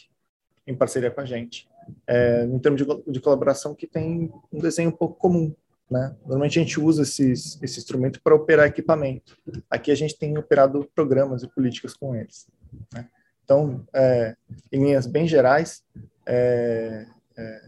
em 0.66 0.76
parceria 0.76 1.12
com 1.12 1.22
a 1.22 1.26
gente, 1.26 1.68
é, 2.08 2.46
em 2.46 2.60
termos 2.60 2.82
de, 2.82 3.12
de, 3.12 3.20
colaboração 3.20 3.76
que 3.76 3.86
tem 3.88 4.32
um 4.52 4.60
desenho 4.60 4.90
um 4.90 4.96
pouco 4.96 5.16
comum. 5.16 5.54
Né? 5.90 6.16
Normalmente 6.22 6.60
a 6.60 6.64
gente 6.64 6.80
usa 6.80 7.04
esses, 7.04 7.62
esse 7.62 7.80
instrumento 7.80 8.22
para 8.22 8.36
operar 8.36 8.68
equipamento. 8.68 9.38
Aqui 9.70 9.92
a 9.92 9.96
gente 9.96 10.18
tem 10.18 10.38
operado 10.38 10.90
programas 10.96 11.44
e 11.44 11.48
políticas 11.48 11.94
com 11.94 12.16
eles. 12.16 12.48
Né? 12.94 13.08
Então, 13.44 13.86
é, 13.94 14.36
em 14.72 14.84
linhas 14.84 15.06
bem 15.06 15.28
gerais, 15.28 15.84
é, 16.26 17.06
é, 17.38 17.62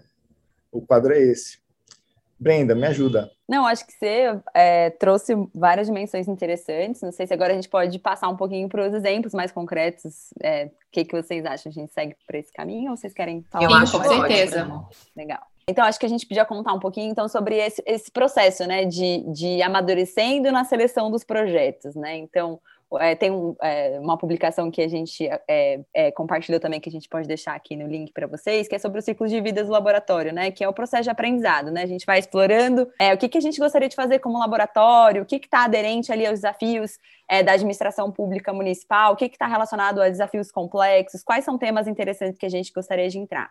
o 0.71 0.81
quadro 0.81 1.13
é 1.13 1.19
esse. 1.19 1.59
Brenda, 2.39 2.75
me 2.75 2.85
ajuda. 2.85 3.31
Não, 3.47 3.65
acho 3.65 3.85
que 3.85 3.93
você 3.93 4.39
é, 4.53 4.89
trouxe 4.89 5.33
várias 5.53 5.87
dimensões 5.87 6.27
interessantes. 6.27 7.01
Não 7.01 7.11
sei 7.11 7.27
se 7.27 7.33
agora 7.33 7.53
a 7.53 7.55
gente 7.55 7.69
pode 7.69 7.97
passar 7.99 8.27
um 8.27 8.35
pouquinho 8.35 8.67
para 8.67 8.87
os 8.87 8.93
exemplos 8.93 9.33
mais 9.33 9.51
concretos. 9.51 10.33
É, 10.41 10.65
o 10.65 10.71
que, 10.91 11.05
que 11.05 11.21
vocês 11.21 11.45
acham? 11.45 11.69
A 11.69 11.73
gente 11.73 11.93
segue 11.93 12.15
por 12.25 12.35
esse 12.35 12.51
caminho 12.51 12.91
ou 12.91 12.97
vocês 12.97 13.13
querem 13.13 13.43
falar? 13.49 13.63
Eu 13.63 13.73
acho, 13.73 13.97
com 13.97 14.03
certeza. 14.03 14.67
Legal. 15.15 15.41
Então, 15.67 15.83
acho 15.83 15.99
que 15.99 16.05
a 16.05 16.09
gente 16.09 16.27
podia 16.27 16.45
contar 16.45 16.73
um 16.73 16.79
pouquinho 16.79 17.09
então 17.09 17.27
sobre 17.27 17.55
esse, 17.55 17.81
esse 17.85 18.11
processo, 18.11 18.67
né, 18.67 18.85
de, 18.85 19.23
de 19.31 19.61
amadurecendo 19.63 20.51
na 20.51 20.63
seleção 20.63 21.09
dos 21.09 21.23
projetos, 21.23 21.95
né? 21.95 22.17
Então, 22.17 22.59
é, 22.99 23.15
tem 23.15 23.31
um, 23.31 23.55
é, 23.61 23.99
uma 23.99 24.17
publicação 24.17 24.69
que 24.71 24.81
a 24.81 24.87
gente 24.87 25.27
é, 25.47 25.79
é, 25.93 26.11
compartilhou 26.11 26.59
também, 26.59 26.79
que 26.79 26.89
a 26.89 26.91
gente 26.91 27.09
pode 27.09 27.27
deixar 27.27 27.55
aqui 27.55 27.75
no 27.75 27.87
link 27.87 28.11
para 28.11 28.27
vocês, 28.27 28.67
que 28.67 28.75
é 28.75 28.79
sobre 28.79 28.99
o 28.99 29.01
ciclo 29.01 29.27
de 29.27 29.39
vida 29.41 29.63
do 29.63 29.71
laboratório, 29.71 30.33
né? 30.33 30.51
Que 30.51 30.63
é 30.63 30.69
o 30.69 30.73
processo 30.73 31.03
de 31.03 31.09
aprendizado, 31.09 31.71
né? 31.71 31.83
A 31.83 31.87
gente 31.87 32.05
vai 32.05 32.19
explorando 32.19 32.87
é, 32.99 33.13
o 33.13 33.17
que, 33.17 33.29
que 33.29 33.37
a 33.37 33.41
gente 33.41 33.59
gostaria 33.59 33.89
de 33.89 33.95
fazer 33.95 34.19
como 34.19 34.39
laboratório, 34.39 35.23
o 35.23 35.25
que 35.25 35.35
está 35.35 35.65
aderente 35.65 36.11
ali 36.11 36.25
aos 36.25 36.39
desafios 36.39 36.97
é, 37.29 37.43
da 37.43 37.53
administração 37.53 38.11
pública 38.11 38.53
municipal, 38.53 39.13
o 39.13 39.15
que 39.15 39.25
está 39.25 39.47
relacionado 39.47 40.01
a 40.01 40.09
desafios 40.09 40.51
complexos, 40.51 41.23
quais 41.23 41.43
são 41.45 41.57
temas 41.57 41.87
interessantes 41.87 42.37
que 42.37 42.45
a 42.45 42.49
gente 42.49 42.71
gostaria 42.73 43.09
de 43.09 43.17
entrar. 43.17 43.49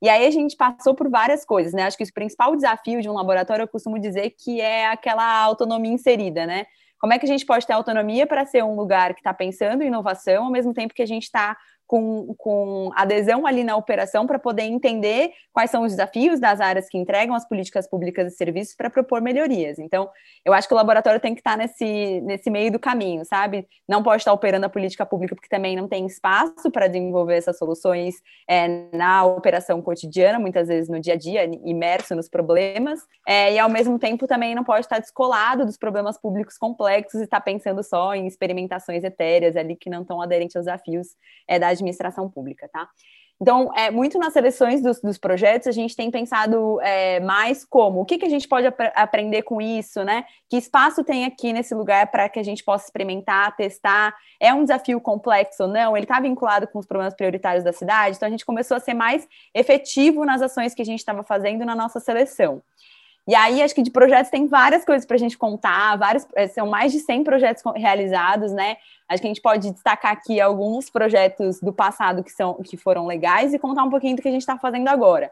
E 0.00 0.08
aí 0.08 0.26
a 0.26 0.30
gente 0.30 0.56
passou 0.56 0.94
por 0.94 1.10
várias 1.10 1.44
coisas, 1.44 1.72
né? 1.72 1.82
Acho 1.82 1.96
que 1.96 2.04
o 2.04 2.12
principal 2.14 2.54
desafio 2.54 3.02
de 3.02 3.08
um 3.08 3.14
laboratório, 3.14 3.64
eu 3.64 3.68
costumo 3.68 3.98
dizer 3.98 4.30
que 4.30 4.60
é 4.60 4.86
aquela 4.86 5.42
autonomia 5.42 5.92
inserida, 5.92 6.46
né? 6.46 6.66
Como 6.98 7.12
é 7.12 7.18
que 7.18 7.24
a 7.24 7.28
gente 7.28 7.46
pode 7.46 7.66
ter 7.66 7.72
autonomia 7.72 8.26
para 8.26 8.44
ser 8.44 8.64
um 8.64 8.74
lugar 8.74 9.14
que 9.14 9.20
está 9.20 9.32
pensando 9.32 9.82
em 9.82 9.86
inovação, 9.86 10.44
ao 10.44 10.50
mesmo 10.50 10.72
tempo 10.74 10.94
que 10.94 11.02
a 11.02 11.06
gente 11.06 11.24
está 11.24 11.56
com, 11.88 12.34
com 12.36 12.90
adesão 12.94 13.46
ali 13.46 13.64
na 13.64 13.74
operação 13.74 14.26
para 14.26 14.38
poder 14.38 14.64
entender 14.64 15.32
quais 15.54 15.70
são 15.70 15.82
os 15.84 15.92
desafios 15.92 16.38
das 16.38 16.60
áreas 16.60 16.86
que 16.86 16.98
entregam 16.98 17.34
as 17.34 17.48
políticas 17.48 17.88
públicas 17.88 18.30
e 18.30 18.36
serviços 18.36 18.76
para 18.76 18.90
propor 18.90 19.22
melhorias. 19.22 19.78
Então, 19.78 20.08
eu 20.44 20.52
acho 20.52 20.68
que 20.68 20.74
o 20.74 20.76
laboratório 20.76 21.18
tem 21.18 21.34
que 21.34 21.40
estar 21.40 21.56
nesse, 21.56 22.20
nesse 22.20 22.50
meio 22.50 22.70
do 22.70 22.78
caminho, 22.78 23.24
sabe? 23.24 23.66
Não 23.88 24.02
pode 24.02 24.20
estar 24.20 24.34
operando 24.34 24.66
a 24.66 24.68
política 24.68 25.06
pública 25.06 25.34
porque 25.34 25.48
também 25.48 25.74
não 25.74 25.88
tem 25.88 26.04
espaço 26.04 26.70
para 26.70 26.88
desenvolver 26.88 27.36
essas 27.36 27.56
soluções 27.56 28.16
é, 28.46 28.68
na 28.92 29.24
operação 29.24 29.80
cotidiana, 29.80 30.38
muitas 30.38 30.68
vezes 30.68 30.90
no 30.90 31.00
dia 31.00 31.14
a 31.14 31.16
dia, 31.16 31.50
imerso 31.64 32.14
nos 32.14 32.28
problemas, 32.28 33.00
é, 33.26 33.54
e 33.54 33.58
ao 33.58 33.70
mesmo 33.70 33.98
tempo 33.98 34.26
também 34.26 34.54
não 34.54 34.62
pode 34.62 34.80
estar 34.80 34.98
descolado 34.98 35.64
dos 35.64 35.78
problemas 35.78 36.20
públicos 36.20 36.58
complexos 36.58 37.22
e 37.22 37.24
estar 37.24 37.40
pensando 37.40 37.82
só 37.82 38.14
em 38.14 38.26
experimentações 38.26 39.02
etéreas 39.04 39.56
ali 39.56 39.74
que 39.74 39.88
não 39.88 40.02
estão 40.02 40.20
aderentes 40.20 40.54
aos 40.54 40.66
desafios 40.66 41.16
é, 41.48 41.58
da 41.58 41.77
administração 41.78 42.28
pública, 42.28 42.68
tá? 42.68 42.88
Então, 43.40 43.70
é, 43.76 43.88
muito 43.88 44.18
nas 44.18 44.32
seleções 44.32 44.82
dos, 44.82 45.00
dos 45.00 45.16
projetos, 45.16 45.68
a 45.68 45.72
gente 45.72 45.94
tem 45.94 46.10
pensado 46.10 46.80
é, 46.80 47.20
mais 47.20 47.64
como, 47.64 48.00
o 48.00 48.04
que, 48.04 48.18
que 48.18 48.26
a 48.26 48.28
gente 48.28 48.48
pode 48.48 48.66
ap 48.66 48.80
aprender 48.96 49.42
com 49.42 49.62
isso, 49.62 50.02
né? 50.02 50.24
Que 50.48 50.56
espaço 50.56 51.04
tem 51.04 51.24
aqui 51.24 51.52
nesse 51.52 51.72
lugar 51.72 52.10
para 52.10 52.28
que 52.28 52.40
a 52.40 52.42
gente 52.42 52.64
possa 52.64 52.86
experimentar, 52.86 53.54
testar? 53.54 54.12
É 54.40 54.52
um 54.52 54.64
desafio 54.64 55.00
complexo 55.00 55.62
ou 55.62 55.68
não? 55.68 55.96
Ele 55.96 56.04
está 56.04 56.18
vinculado 56.18 56.66
com 56.66 56.80
os 56.80 56.86
problemas 56.86 57.14
prioritários 57.14 57.62
da 57.62 57.72
cidade? 57.72 58.16
Então, 58.16 58.26
a 58.26 58.30
gente 58.30 58.44
começou 58.44 58.76
a 58.76 58.80
ser 58.80 58.94
mais 58.94 59.28
efetivo 59.54 60.24
nas 60.24 60.42
ações 60.42 60.74
que 60.74 60.82
a 60.82 60.86
gente 60.86 60.98
estava 60.98 61.22
fazendo 61.22 61.64
na 61.64 61.76
nossa 61.76 62.00
seleção. 62.00 62.60
E 63.28 63.34
aí, 63.34 63.62
acho 63.62 63.74
que 63.74 63.82
de 63.82 63.90
projetos 63.90 64.30
tem 64.30 64.46
várias 64.46 64.86
coisas 64.86 65.04
para 65.04 65.16
a 65.16 65.18
gente 65.18 65.36
contar, 65.36 65.96
vários, 65.98 66.26
é, 66.34 66.48
são 66.48 66.66
mais 66.66 66.90
de 66.92 66.98
100 66.98 67.24
projetos 67.24 67.62
realizados, 67.76 68.52
né? 68.52 68.78
Acho 69.06 69.20
que 69.20 69.26
a 69.26 69.30
gente 69.30 69.42
pode 69.42 69.70
destacar 69.70 70.12
aqui 70.12 70.40
alguns 70.40 70.88
projetos 70.88 71.60
do 71.60 71.70
passado 71.70 72.24
que, 72.24 72.32
são, 72.32 72.54
que 72.62 72.78
foram 72.78 73.06
legais 73.06 73.52
e 73.52 73.58
contar 73.58 73.84
um 73.84 73.90
pouquinho 73.90 74.16
do 74.16 74.22
que 74.22 74.28
a 74.28 74.30
gente 74.30 74.40
está 74.40 74.56
fazendo 74.56 74.88
agora. 74.88 75.30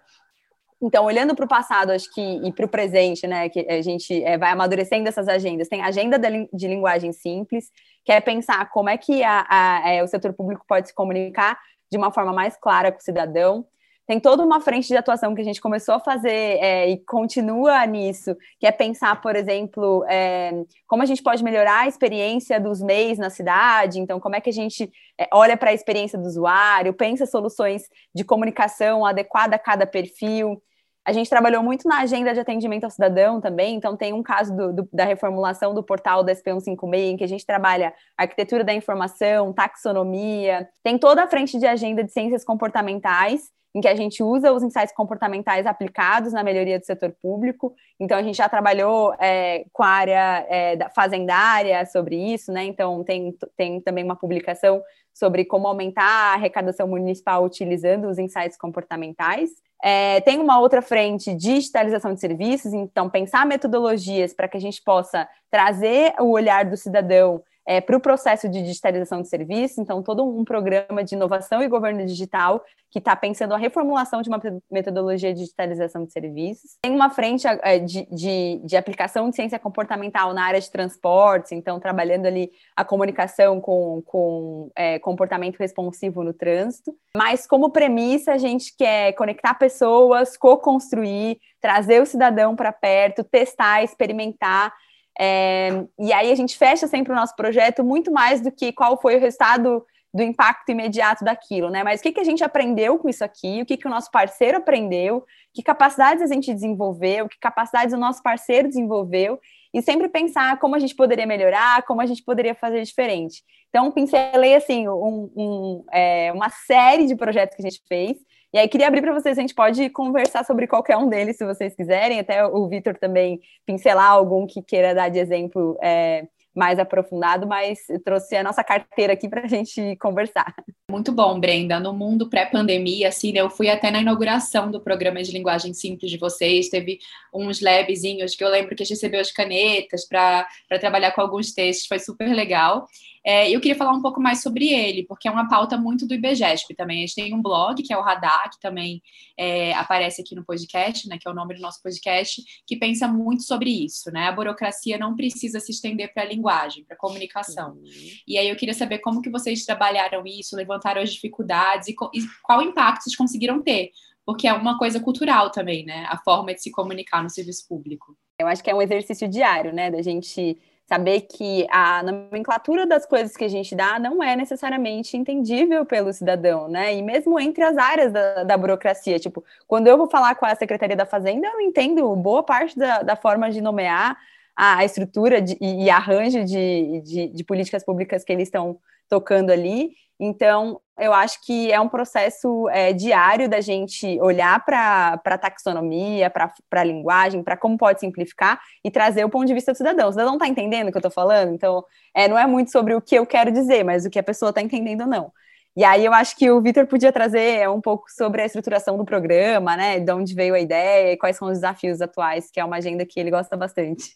Então, 0.79 1.07
olhando 1.07 1.35
para 1.35 1.47
o 1.47 1.49
passado, 1.49 1.91
acho 1.91 2.13
que 2.13 2.21
e 2.21 2.53
para 2.53 2.67
o 2.67 2.69
presente, 2.69 3.27
né, 3.27 3.49
que 3.49 3.61
a 3.61 3.81
gente 3.81 4.23
é, 4.25 4.37
vai 4.37 4.51
amadurecendo 4.51 5.09
essas 5.09 5.27
agendas. 5.27 5.67
Tem 5.67 5.81
a 5.81 5.87
agenda 5.87 6.19
de 6.53 6.69
linguagem 6.69 7.15
simples, 7.15 7.71
que 8.05 8.13
é 8.13 8.21
pensar 8.21 8.69
como 8.69 8.91
é 8.91 8.99
que 8.99 9.25
a, 9.25 9.47
a, 9.49 9.91
é, 9.91 10.03
o 10.03 10.07
setor 10.07 10.35
público 10.35 10.67
pode 10.69 10.89
se 10.89 10.95
comunicar 10.95 11.59
de 11.91 11.97
uma 11.97 12.13
forma 12.13 12.35
mais 12.35 12.59
clara 12.59 12.93
com 12.93 12.99
o 12.99 13.03
cidadão 13.03 13.65
tem 14.07 14.21
toda 14.21 14.45
uma 14.45 14.61
frente 14.61 14.87
de 14.87 14.97
atuação 14.97 15.35
que 15.35 15.41
a 15.41 15.45
gente 15.45 15.61
começou 15.61 15.97
a 15.97 16.01
fazer 16.01 16.31
é, 16.31 16.89
e 16.89 16.99
continua 16.99 17.85
nisso, 17.87 18.37
que 18.61 18.67
é 18.67 18.71
pensar, 18.71 19.21
por 19.21 19.35
exemplo, 19.35 20.05
é, 20.09 20.53
como 20.87 21.03
a 21.03 21.07
gente 21.07 21.23
pode 21.23 21.43
melhorar 21.43 21.81
a 21.81 21.89
experiência 21.89 22.61
dos 22.61 22.81
MEIs 22.81 23.19
na 23.19 23.31
cidade, 23.31 23.99
então 23.99 24.21
como 24.21 24.37
é 24.37 24.41
que 24.41 24.51
a 24.51 24.53
gente 24.53 24.91
é, 25.19 25.29
olha 25.33 25.57
para 25.57 25.71
a 25.71 25.75
experiência 25.75 26.19
do 26.19 26.27
usuário, 26.27 26.95
pensa 26.95 27.27
soluções 27.27 27.83
de 28.15 28.23
comunicação 28.23 29.05
adequada 29.05 29.57
a 29.57 29.59
cada 29.59 29.87
perfil. 29.87 30.63
A 31.05 31.13
gente 31.13 31.31
trabalhou 31.31 31.63
muito 31.63 31.89
na 31.89 32.01
agenda 32.01 32.33
de 32.33 32.41
atendimento 32.41 32.85
ao 32.85 32.91
cidadão 32.91 33.41
também, 33.41 33.77
então 33.77 33.97
tem 33.97 34.13
um 34.13 34.23
caso 34.23 34.57
do, 34.57 34.73
do, 34.73 34.89
da 34.93 35.05
reformulação 35.05 35.75
do 35.75 35.83
portal 35.83 36.23
da 36.23 36.33
SP156, 36.33 36.95
em 36.95 37.17
que 37.17 37.25
a 37.25 37.29
gente 37.29 37.47
trabalha 37.47 37.93
arquitetura 38.17 38.63
da 38.63 38.75
informação, 38.75 39.53
taxonomia, 39.53 40.69
tem 40.83 40.97
toda 40.97 41.25
a 41.25 41.29
frente 41.29 41.59
de 41.59 41.67
agenda 41.67 42.05
de 42.05 42.13
ciências 42.13 42.45
comportamentais, 42.45 43.51
em 43.77 43.81
que 43.83 43.89
a 43.89 43.95
gente 43.95 44.23
usa 44.23 44.55
os 44.55 44.63
insights 44.63 44.95
comportamentais 44.95 45.67
aplicados 45.67 46.33
na 46.33 46.43
melhoria 46.43 46.79
do 46.79 46.87
setor 46.87 47.15
público. 47.21 47.75
Então, 48.01 48.17
a 48.17 48.23
gente 48.23 48.39
já 48.39 48.49
trabalhou 48.49 49.15
é, 49.21 49.67
com 49.71 49.83
a 49.83 49.89
área 49.89 50.47
é, 50.49 50.79
fazendária 50.95 51.85
sobre 51.85 52.17
isso, 52.17 52.51
né? 52.51 52.65
Então, 52.65 53.05
tem, 53.05 53.37
tem 53.55 53.79
também 53.83 54.03
uma 54.03 54.17
publicação 54.17 54.83
sobre 55.13 55.45
como 55.45 55.69
aumentar 55.69 56.05
a 56.05 56.33
arrecadação 56.33 56.89
municipal 56.89 57.45
utilizando 57.45 58.09
os 58.09 58.19
insights 58.19 58.57
comportamentais. 58.57 59.51
É, 59.85 60.23
tem 60.23 60.41
uma 60.41 60.59
outra 60.59 60.81
frente, 60.81 61.35
digitalização 61.35 62.15
de 62.15 62.21
serviços, 62.21 62.73
então, 62.73 63.11
pensar 63.11 63.45
metodologias 63.45 64.33
para 64.33 64.49
que 64.49 64.57
a 64.57 64.61
gente 64.61 64.83
possa 64.83 65.29
trazer 65.51 66.15
o 66.19 66.31
olhar 66.31 66.65
do 66.65 66.79
cidadão 66.79 67.43
é, 67.67 67.81
para 67.81 67.97
o 67.97 68.01
processo 68.01 68.49
de 68.49 68.63
digitalização 68.63 69.21
de 69.21 69.29
serviços, 69.29 69.79
então 69.79 70.03
todo 70.03 70.25
um 70.25 70.45
programa 70.45 71.03
de 71.03 71.15
inovação 71.15 71.63
e 71.63 71.69
governo 71.69 72.07
digital 72.07 72.65
que 72.91 73.01
está 73.01 73.17
pensando 73.17 73.53
a 73.53 73.59
reformulação 73.59 74.23
de 74.23 74.29
uma 74.29 74.41
metodologia 74.71 75.35
de 75.35 75.41
digitalização 75.41 76.05
de 76.05 76.13
serviços. 76.13 76.79
Tem 76.81 76.95
uma 76.95 77.11
frente 77.11 77.47
é, 77.47 77.79
de, 77.79 78.07
de, 78.07 78.61
de, 78.65 78.77
aplicação 78.77 79.29
de 79.29 79.37
ciência 79.37 79.59
comportamental 79.59 80.33
na 80.33 80.45
área 80.45 80.61
de 80.61 80.71
transportes, 80.71 81.53
então 81.53 81.81
trabalhando 81.81 82.27
ali 82.27 82.51
a 82.77 82.85
comunicação 82.85 83.61
com, 83.61 84.01
com 84.07 84.71
é, 84.77 84.99
comportamento 85.01 85.59
responsivo 85.59 86.23
no 86.23 86.33
trânsito. 86.33 86.95
Mas 87.17 87.47
como 87.47 87.71
premissa, 87.71 88.33
a 88.33 88.39
gente 88.39 88.75
quer 88.77 89.13
conectar 89.13 89.55
pessoas, 89.55 90.37
co-construir, 90.37 91.39
trazer 91.61 92.01
o 92.01 92.07
cidadão 92.07 92.55
para 92.55 92.73
perto, 92.73 93.25
testar, 93.25 93.83
experimentar 93.83 94.73
é, 95.19 95.85
e 95.99 96.13
aí 96.13 96.31
a 96.31 96.35
gente 96.35 96.57
fecha 96.57 96.87
sempre 96.87 97.13
o 97.13 97.17
nosso 97.17 97.35
projeto 97.35 97.83
muito 97.83 98.13
mais 98.13 98.41
do 98.41 98.53
que 98.53 98.73
qual 98.73 99.01
foi 99.01 99.17
o 99.17 99.21
resultado 99.21 99.85
do 100.13 100.23
impacto 100.23 100.71
imediato 100.71 101.25
daquilo, 101.25 101.69
né? 101.69 101.85
Mas 101.85 102.01
o 102.01 102.03
que, 102.03 102.13
que 102.13 102.21
a 102.21 102.25
gente 102.25 102.43
aprendeu 102.43 102.99
com 102.99 103.09
isso 103.09 103.23
aqui, 103.23 103.61
o 103.61 103.67
que, 103.67 103.77
que 103.77 103.87
o 103.87 103.91
nosso 103.91 104.11
parceiro 104.11 104.57
aprendeu, 104.57 105.25
que 105.53 105.63
capacidades 105.63 106.23
a 106.23 106.27
gente 106.27 106.55
desenvolveu, 106.55 107.29
que 107.29 107.39
capacidades 107.39 107.95
o 107.95 107.99
nosso 107.99 108.23
parceiro 108.23 108.69
desenvolveu, 108.69 109.39
e 109.75 109.83
sempre 109.83 110.09
pensar 110.09 110.59
como 110.59 110.75
a 110.75 110.79
gente 110.79 110.95
poderia 110.95 111.27
melhorar, 111.27 111.83
como 111.83 112.01
a 112.01 112.07
gente 112.07 112.23
poderia 112.23 112.55
fazer 112.55 112.83
diferente. 112.83 113.43
Então, 113.69 113.91
pincelei 113.93 114.55
assim 114.55 114.89
um, 114.89 115.31
um, 115.37 115.85
é, 115.93 116.33
uma 116.33 116.49
série 116.49 117.07
de 117.07 117.15
projetos 117.15 117.55
que 117.55 117.63
a 117.63 117.69
gente 117.69 117.83
fez, 117.87 118.17
e 118.57 118.59
aí, 118.59 118.69
queria 118.69 118.89
abrir 118.89 119.03
para 119.03 119.13
vocês, 119.13 119.37
a 119.37 119.41
gente 119.43 119.55
pode 119.55 119.91
conversar 119.91 120.43
sobre 120.43 120.67
qualquer 120.67 120.97
um 120.97 121.11
deles, 121.11 121.37
se 121.37 121.45
vocês 121.45 121.77
quiserem, 121.77 122.19
até 122.19 122.43
o 122.47 122.67
Vitor 122.67 122.97
também 122.97 123.39
pincelar 123.67 124.11
algum 124.11 124.47
que 124.47 124.63
queira 124.63 124.95
dar 124.95 125.11
de 125.11 125.19
exemplo 125.19 125.79
é, 125.83 126.27
mais 126.55 126.79
aprofundado, 126.79 127.47
mas 127.47 127.81
trouxe 128.03 128.35
a 128.35 128.43
nossa 128.43 128.65
carteira 128.65 129.13
aqui 129.13 129.29
para 129.29 129.43
a 129.43 129.47
gente 129.47 129.95
conversar. 129.97 130.55
Muito 130.89 131.11
bom, 131.11 131.41
Brenda. 131.41 131.81
No 131.81 131.93
mundo 131.93 132.31
pré-pandemia, 132.31 133.09
assim, 133.09 133.33
né, 133.33 133.41
eu 133.41 133.51
fui 133.51 133.69
até 133.69 133.91
na 133.91 134.01
inauguração 134.01 134.71
do 134.71 134.81
programa 134.81 135.21
de 135.21 135.33
linguagem 135.33 135.75
simples 135.75 136.09
de 136.09 136.17
vocês, 136.17 136.69
teve 136.69 137.01
uns 137.35 137.61
labzinhos 137.61 138.37
que 138.37 138.45
eu 138.45 138.49
lembro 138.49 138.77
que 138.77 138.85
a 138.85 138.87
gente 138.87 138.95
recebeu 138.95 139.21
as 139.21 139.33
canetas 139.33 140.07
para 140.07 140.47
trabalhar 140.79 141.11
com 141.11 141.21
alguns 141.21 141.53
textos, 141.53 141.89
foi 141.89 141.99
super 141.99 142.33
legal. 142.33 142.87
É, 143.27 143.51
eu 143.51 143.61
queria 143.61 143.75
falar 143.75 143.91
um 143.91 144.01
pouco 144.01 144.21
mais 144.21 144.41
sobre 144.41 144.69
ele, 144.69 145.03
porque 145.03 145.27
é 145.27 145.31
uma 145.33 145.49
pauta 145.49 145.77
muito 145.77 146.07
do 146.07 146.15
IBGESP 146.15 146.77
também. 146.77 146.99
A 146.99 147.01
gente 147.01 147.17
tem 147.17 147.35
um 147.35 147.43
blog, 147.43 147.83
que 147.83 147.93
é 147.93 147.99
o 147.99 148.01
Radar, 148.01 148.49
que 148.53 148.61
também 148.61 149.03
é, 149.37 149.75
aparece 149.75 150.23
aqui 150.23 150.37
no 150.37 150.45
podcast, 150.45 151.09
né, 151.09 151.19
que 151.21 151.27
é 151.27 151.31
o 151.33 151.35
nome 151.35 151.57
do 151.57 151.61
nosso 151.61 151.83
podcast, 151.83 152.41
que 152.65 152.77
pensa 152.77 153.09
muito 153.09 153.43
sobre 153.43 153.69
isso. 153.69 154.13
Né? 154.13 154.29
A 154.29 154.33
burocracia 154.33 154.97
não 154.97 155.17
precisa 155.17 155.59
se 155.59 155.73
estender 155.73 156.15
para 156.15 156.23
a 156.23 156.27
linguagem, 156.27 156.85
para 156.85 156.95
a 156.95 156.99
comunicação. 156.99 157.73
Uhum. 157.73 157.85
E 158.29 158.39
aí 158.39 158.49
eu 158.49 158.55
queria 158.55 158.75
saber 158.75 159.01
como 159.01 159.21
que 159.21 159.29
vocês 159.29 159.65
trabalharam 159.65 160.25
isso, 160.25 160.55
levantaram 160.77 161.03
as 161.03 161.13
dificuldades 161.13 161.89
e, 161.89 161.93
e 161.93 162.21
qual 162.43 162.63
impacto 162.63 163.03
vocês 163.03 163.17
conseguiram 163.17 163.63
ter, 163.63 163.91
porque 164.25 164.47
é 164.47 164.53
uma 164.53 164.79
coisa 164.79 165.01
cultural 165.01 165.51
também, 165.51 165.85
né? 165.85 166.07
A 166.09 166.19
forma 166.19 166.55
de 166.55 166.63
se 166.63 166.71
comunicar 166.71 167.23
no 167.23 167.31
serviço 167.31 167.67
público. 167.69 168.17
Eu 168.39 168.47
acho 168.47 168.63
que 168.63 168.71
é 168.71 168.75
um 168.75 168.83
exercício 168.83 169.27
diário, 169.27 169.73
né, 169.73 169.91
da 169.91 170.03
gente 170.03 170.59
saber 170.87 171.23
que 171.23 171.67
a 171.69 172.03
nomenclatura 172.03 172.87
das 172.87 173.05
coisas 173.05 173.37
que 173.37 173.45
a 173.45 173.49
gente 173.49 173.75
dá 173.75 173.99
não 173.99 174.23
é 174.23 174.37
necessariamente 174.37 175.17
entendível 175.17 175.85
pelo 175.85 176.13
cidadão, 176.13 176.69
né? 176.69 176.95
E 176.95 177.03
mesmo 177.03 177.41
entre 177.41 177.65
as 177.65 177.77
áreas 177.77 178.13
da, 178.13 178.45
da 178.45 178.57
burocracia, 178.57 179.19
tipo, 179.19 179.45
quando 179.67 179.89
eu 179.89 179.99
vou 179.99 180.09
falar 180.09 180.37
com 180.37 180.47
a 180.47 180.55
Secretaria 180.55 180.95
da 180.95 181.05
Fazenda, 181.05 181.49
eu 181.49 181.55
não 181.55 181.61
entendo 181.61 182.15
boa 182.15 182.43
parte 182.43 182.79
da, 182.79 183.03
da 183.03 183.17
forma 183.17 183.51
de 183.51 183.61
nomear 183.61 184.17
a, 184.57 184.85
estrutura 184.85 185.41
de, 185.41 185.57
e, 185.61 185.91
arranjo 185.91 186.45
de, 186.45 187.03
de, 187.03 187.29
de 187.29 187.45
políticas 187.45 187.85
públicas 187.85 188.25
que 188.25 188.33
eles 188.33 188.49
estão 188.49 188.79
tocando 189.09 189.51
ali. 189.51 189.93
Então, 190.19 190.81
eu 190.99 191.13
acho 191.13 191.45
que 191.45 191.71
é 191.71 191.79
um 191.79 191.89
processo 191.89 192.69
é, 192.71 192.93
diário 192.93 193.51
da 193.51 193.61
gente 193.61 194.19
olhar 194.21 194.65
para 194.65 195.21
a 195.23 195.39
taxonomia, 195.39 196.31
para 196.31 196.51
a 196.73 196.85
linguagem, 196.85 197.43
para 197.43 197.57
como 197.57 197.77
pode 197.77 198.01
simplificar 198.01 198.59
e 198.83 198.91
trazer 198.91 199.25
o 199.25 199.29
ponto 199.29 199.47
de 199.47 199.53
vista 199.53 199.73
do 199.73 199.77
cidadão. 199.77 200.09
O 200.09 200.13
cidadão 200.13 200.35
está 200.35 200.49
entendendo 200.49 200.89
o 200.89 200.91
que 200.91 200.97
eu 200.97 201.01
estou 201.01 201.11
falando? 201.11 201.53
Então, 201.53 201.85
é, 202.15 202.27
não 202.27 202.39
é 202.39 202.47
muito 202.47 202.71
sobre 202.71 202.95
o 202.95 203.01
que 203.01 203.15
eu 203.15 203.27
quero 203.27 203.53
dizer, 203.53 203.85
mas 203.85 204.07
o 204.07 204.11
que 204.11 204.19
a 204.19 204.23
pessoa 204.23 204.49
está 204.49 204.63
entendendo 204.63 205.03
ou 205.03 205.07
não. 205.07 205.33
E 205.77 205.85
aí 205.85 206.07
eu 206.07 206.15
acho 206.15 206.35
que 206.39 206.51
o 206.51 206.63
Vitor 206.63 206.87
podia 206.87 207.13
trazer 207.13 207.69
um 207.69 207.83
pouco 207.83 208.11
sobre 208.11 208.41
a 208.41 208.47
estruturação 208.47 208.97
do 208.97 209.05
programa, 209.05 209.77
né? 209.77 210.01
De 210.01 210.11
onde 210.11 210.35
veio 210.35 210.55
a 210.55 210.61
ideia 210.61 211.13
e 211.13 211.19
quais 211.19 211.37
são 211.37 211.49
os 211.49 211.59
desafios 211.59 212.01
atuais, 212.01 212.51
que 212.51 212.59
é 212.59 212.65
uma 212.65 212.77
agenda 212.77 213.05
que 213.05 213.21
ele 213.21 213.31
gosta 213.31 213.55
bastante. 213.59 214.15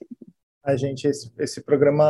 A 0.63 0.77
gente, 0.77 1.07
esse, 1.07 1.33
esse 1.39 1.63
programa, 1.63 2.05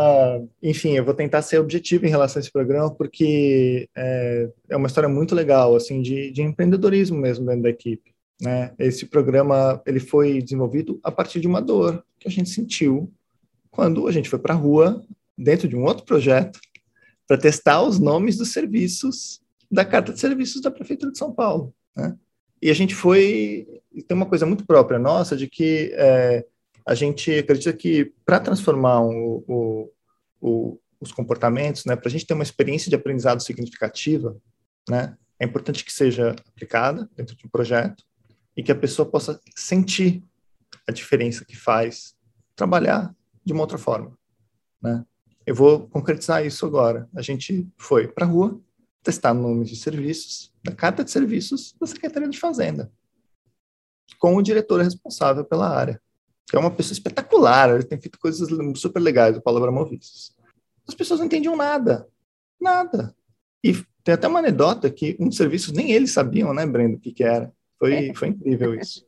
enfim, 0.63 0.97
eu 0.97 1.05
vou 1.05 1.15
tentar 1.15 1.41
ser 1.43 1.59
objetivo 1.59 2.05
em 2.05 2.11
relação 2.11 2.39
a 2.39 2.43
esse 2.43 2.51
programa, 2.51 2.93
porque 2.93 3.89
é, 3.97 4.51
é 4.69 4.77
uma 4.77 4.89
história 4.89 5.09
muito 5.09 5.35
legal, 5.35 5.77
assim, 5.77 6.03
de, 6.03 6.33
de 6.33 6.43
empreendedorismo 6.43 7.17
mesmo 7.17 7.47
dentro 7.47 7.63
da 7.63 7.71
equipe. 7.71 8.13
Né? 8.41 8.73
Esse 8.79 9.07
programa, 9.07 9.81
ele 9.87 10.01
foi 10.01 10.43
desenvolvido 10.43 10.99
a 11.05 11.13
partir 11.13 11.41
de 11.41 11.47
uma 11.47 11.61
dor 11.61 12.05
que 12.19 12.27
a 12.27 12.31
gente 12.31 12.51
sentiu 12.51 13.13
quando 13.71 14.09
a 14.09 14.13
gente 14.13 14.29
foi 14.29 14.39
para 14.39 14.55
a 14.55 14.57
rua, 14.57 15.05
dentro 15.39 15.69
de 15.69 15.77
um 15.77 15.85
outro 15.85 16.05
projeto, 16.05 16.59
para 17.27 17.39
testar 17.39 17.83
os 17.83 18.01
nomes 18.01 18.37
dos 18.37 18.53
serviços 18.53 19.41
da 19.71 19.85
Carta 19.85 20.13
de 20.13 20.19
Serviços 20.19 20.61
da 20.61 20.71
Prefeitura 20.71 21.13
de 21.13 21.19
São 21.19 21.33
Paulo. 21.33 21.73
Né? 21.97 22.17
E 22.61 22.71
a 22.71 22.75
gente 22.75 22.95
foi. 22.95 23.81
Tem 24.07 24.17
uma 24.17 24.27
coisa 24.27 24.45
muito 24.45 24.67
própria 24.67 24.99
nossa 24.99 25.37
de 25.37 25.47
que 25.47 25.93
é, 25.95 26.45
a 26.87 26.95
gente 26.95 27.31
acredita 27.39 27.73
que 27.73 28.13
para 28.25 28.41
transformar 28.41 29.03
o, 29.03 29.91
o, 30.41 30.81
os 31.01 31.13
comportamentos, 31.13 31.85
né, 31.85 31.97
para 31.97 32.09
a 32.09 32.11
gente 32.11 32.27
ter 32.27 32.35
uma 32.35 32.43
experiência 32.43 32.89
de 32.89 32.97
aprendizado 32.97 33.43
significativa, 33.43 34.37
né, 34.89 35.17
é 35.39 35.45
importante 35.45 35.85
que 35.85 35.93
seja 35.93 36.31
aplicada 36.49 37.09
dentro 37.17 37.35
de 37.37 37.47
um 37.47 37.51
projeto 37.51 38.05
e 38.57 38.63
que 38.63 38.73
a 38.73 38.77
pessoa 38.77 39.09
possa 39.09 39.41
sentir 39.57 40.23
a 40.87 40.93
diferença 40.93 41.45
que 41.45 41.57
faz 41.57 42.15
trabalhar 42.55 43.15
de 43.45 43.53
uma 43.53 43.63
outra 43.63 43.79
forma. 43.79 44.19
Né? 44.83 45.05
Eu 45.47 45.55
vou 45.55 45.89
concretizar 45.89 46.45
isso 46.45 46.67
agora. 46.67 47.09
A 47.15 47.23
gente 47.23 47.67
foi 47.79 48.07
para 48.07 48.27
a 48.27 48.29
rua 48.29 48.61
testar 49.03 49.33
nomes 49.33 49.71
de 49.71 49.77
serviços 49.77 50.53
da 50.63 50.75
carta 50.75 51.03
de 51.03 51.11
serviços 51.11 51.75
da 51.81 51.87
Secretaria 51.87 52.29
de 52.29 52.39
Fazenda 52.39 52.93
com 54.19 54.37
o 54.37 54.43
diretor 54.43 54.83
responsável 54.83 55.45
pela 55.45 55.69
área 55.69 56.01
que 56.49 56.57
é 56.57 56.59
uma 56.59 56.71
pessoa 56.71 56.93
espetacular, 56.93 57.71
ele 57.71 57.85
tem 57.85 58.01
feito 58.01 58.19
coisas 58.19 58.49
super 58.77 59.01
legais, 59.01 59.37
o 59.37 59.43
Paulo 59.43 59.59
Abramovic. 59.59 60.05
As 60.87 60.95
pessoas 60.95 61.21
não 61.21 61.27
entendiam 61.27 61.57
nada, 61.57 62.09
nada. 62.61 63.15
E 63.63 63.73
tem 64.03 64.15
até 64.15 64.27
uma 64.27 64.41
anedota 64.41 64.91
que 64.91 65.17
um 65.21 65.29
dos 65.29 65.37
serviços 65.37 65.73
nem 65.73 65.93
eles 65.93 66.13
sabiam, 66.13 66.53
né, 66.53 66.67
Brendo, 66.67 66.97
o 66.97 67.01
que, 67.01 67.13
que 67.13 67.23
era. 67.23 67.53
Foi, 67.79 68.09
é. 68.09 68.15
foi 68.15 68.29
incrível 68.29 68.75
isso. 68.75 69.07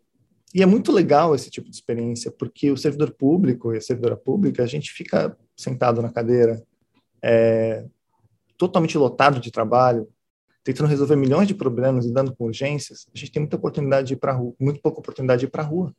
E 0.54 0.62
é 0.62 0.66
muito 0.66 0.92
legal 0.92 1.34
esse 1.34 1.50
tipo 1.50 1.68
de 1.68 1.74
experiência, 1.74 2.30
porque 2.30 2.70
o 2.70 2.76
servidor 2.76 3.12
público 3.12 3.72
e 3.72 3.78
a 3.78 3.80
servidora 3.80 4.16
pública, 4.16 4.62
a 4.62 4.66
gente 4.66 4.92
fica 4.92 5.36
sentado 5.56 6.02
na 6.02 6.12
cadeira, 6.12 6.62
é, 7.22 7.86
totalmente 8.58 8.98
lotado 8.98 9.40
de 9.40 9.50
trabalho, 9.50 10.08
tentando 10.62 10.88
resolver 10.88 11.16
milhões 11.16 11.48
de 11.48 11.54
problemas, 11.54 12.06
lidando 12.06 12.34
com 12.36 12.44
urgências, 12.44 13.06
a 13.12 13.18
gente 13.18 13.32
tem 13.32 13.40
muita 13.40 13.56
oportunidade 13.56 14.08
de 14.08 14.12
ir 14.14 14.16
para 14.16 14.32
rua, 14.32 14.54
muito 14.60 14.80
pouca 14.80 15.00
oportunidade 15.00 15.40
de 15.40 15.46
ir 15.46 15.50
para 15.50 15.62
a 15.62 15.66
rua 15.66 15.92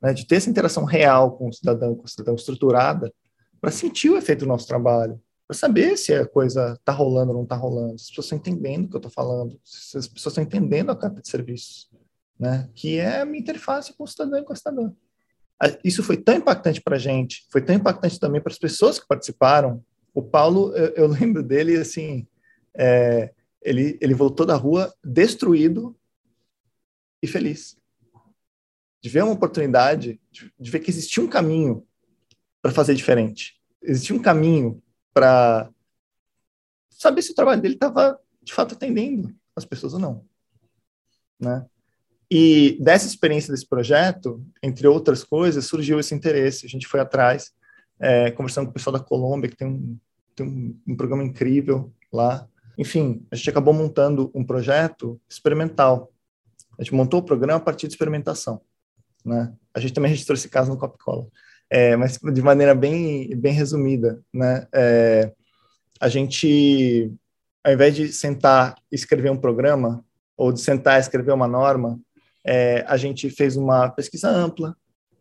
né, 0.00 0.12
de 0.12 0.26
ter 0.26 0.36
essa 0.36 0.50
interação 0.50 0.84
real 0.84 1.36
com 1.36 1.48
o 1.48 1.52
cidadão, 1.52 1.94
com 1.94 2.04
o 2.04 2.08
cidadão 2.08 2.34
estruturada, 2.34 3.12
para 3.60 3.70
sentir 3.70 4.10
o 4.10 4.16
efeito 4.16 4.40
do 4.40 4.48
nosso 4.48 4.66
trabalho, 4.66 5.20
para 5.46 5.56
saber 5.56 5.96
se 5.98 6.14
a 6.14 6.26
coisa 6.26 6.74
está 6.78 6.92
rolando 6.92 7.30
ou 7.32 7.36
não 7.36 7.44
está 7.44 7.56
rolando, 7.56 7.98
se 7.98 8.04
as 8.04 8.08
pessoas 8.10 8.26
estão 8.26 8.38
entendendo 8.38 8.86
o 8.86 8.88
que 8.88 8.96
eu 8.96 8.98
estou 8.98 9.12
falando, 9.12 9.60
se 9.64 9.98
as 9.98 10.08
pessoas 10.08 10.32
estão 10.32 10.44
entendendo 10.44 10.90
a 10.90 10.96
carta 10.96 11.20
de 11.20 11.28
serviços, 11.28 11.90
né, 12.38 12.68
que 12.74 12.98
é 12.98 13.20
a 13.20 13.24
minha 13.24 13.40
interface 13.40 13.92
com 13.92 14.04
o 14.04 14.06
cidadão 14.06 14.38
e 14.38 14.44
com 14.44 14.52
o 14.52 14.56
cidadão. 14.56 14.96
Isso 15.84 16.02
foi 16.02 16.16
tão 16.16 16.36
impactante 16.36 16.80
para 16.80 16.96
a 16.96 16.98
gente, 16.98 17.46
foi 17.50 17.60
tão 17.60 17.76
impactante 17.76 18.18
também 18.18 18.40
para 18.40 18.52
as 18.52 18.58
pessoas 18.58 18.98
que 18.98 19.06
participaram. 19.06 19.84
O 20.14 20.22
Paulo, 20.22 20.74
eu, 20.74 20.88
eu 20.94 21.06
lembro 21.12 21.42
dele 21.42 21.76
assim, 21.76 22.26
é, 22.74 23.30
ele, 23.60 23.98
ele 24.00 24.14
voltou 24.14 24.46
da 24.46 24.56
rua 24.56 24.90
destruído 25.04 25.94
e 27.22 27.26
feliz 27.26 27.79
de 29.00 29.08
ver 29.08 29.24
uma 29.24 29.32
oportunidade, 29.32 30.20
de, 30.30 30.52
de 30.58 30.70
ver 30.70 30.80
que 30.80 30.90
existia 30.90 31.22
um 31.22 31.28
caminho 31.28 31.86
para 32.60 32.72
fazer 32.72 32.94
diferente. 32.94 33.58
Existia 33.82 34.14
um 34.14 34.20
caminho 34.22 34.82
para 35.14 35.70
saber 36.90 37.22
se 37.22 37.32
o 37.32 37.34
trabalho 37.34 37.62
dele 37.62 37.74
estava, 37.74 38.20
de 38.42 38.52
fato, 38.52 38.74
atendendo 38.74 39.34
as 39.56 39.64
pessoas 39.64 39.94
ou 39.94 39.98
não. 39.98 40.24
Né? 41.38 41.66
E 42.30 42.78
dessa 42.80 43.06
experiência 43.06 43.52
desse 43.52 43.66
projeto, 43.66 44.44
entre 44.62 44.86
outras 44.86 45.24
coisas, 45.24 45.64
surgiu 45.64 45.98
esse 45.98 46.14
interesse. 46.14 46.66
A 46.66 46.68
gente 46.68 46.86
foi 46.86 47.00
atrás, 47.00 47.52
é, 47.98 48.30
conversando 48.30 48.66
com 48.66 48.70
o 48.70 48.74
pessoal 48.74 48.92
da 48.92 49.02
Colômbia, 49.02 49.50
que 49.50 49.56
tem 49.56 49.66
um, 49.66 49.98
tem 50.36 50.46
um, 50.46 50.78
um 50.86 50.96
programa 50.96 51.24
incrível 51.24 51.92
lá. 52.12 52.46
Enfim, 52.76 53.26
a 53.30 53.36
gente 53.36 53.48
acabou 53.48 53.72
montando 53.72 54.30
um 54.34 54.44
projeto 54.44 55.20
experimental. 55.28 56.12
A 56.78 56.82
gente 56.82 56.94
montou 56.94 57.20
o 57.20 57.24
programa 57.24 57.58
a 57.58 57.64
partir 57.64 57.88
de 57.88 57.94
experimentação 57.94 58.60
né? 59.24 59.52
A 59.74 59.80
gente 59.80 59.92
também 59.92 60.10
registrou 60.10 60.34
esse 60.34 60.48
caso 60.48 60.70
no 60.70 60.78
Copcola, 60.78 61.26
é, 61.68 61.96
mas 61.96 62.18
de 62.18 62.42
maneira 62.42 62.74
bem, 62.74 63.34
bem 63.36 63.52
resumida, 63.52 64.20
né? 64.32 64.66
É, 64.74 65.32
a 66.00 66.08
gente, 66.08 67.12
ao 67.62 67.72
invés 67.72 67.94
de 67.94 68.12
sentar 68.12 68.74
e 68.90 68.94
escrever 68.94 69.30
um 69.30 69.36
programa, 69.36 70.04
ou 70.36 70.52
de 70.52 70.60
sentar 70.60 70.98
e 70.98 71.00
escrever 71.00 71.32
uma 71.32 71.46
norma, 71.46 72.00
é, 72.44 72.84
a 72.88 72.96
gente 72.96 73.28
fez 73.28 73.56
uma 73.56 73.90
pesquisa 73.90 74.28
ampla, 74.30 74.74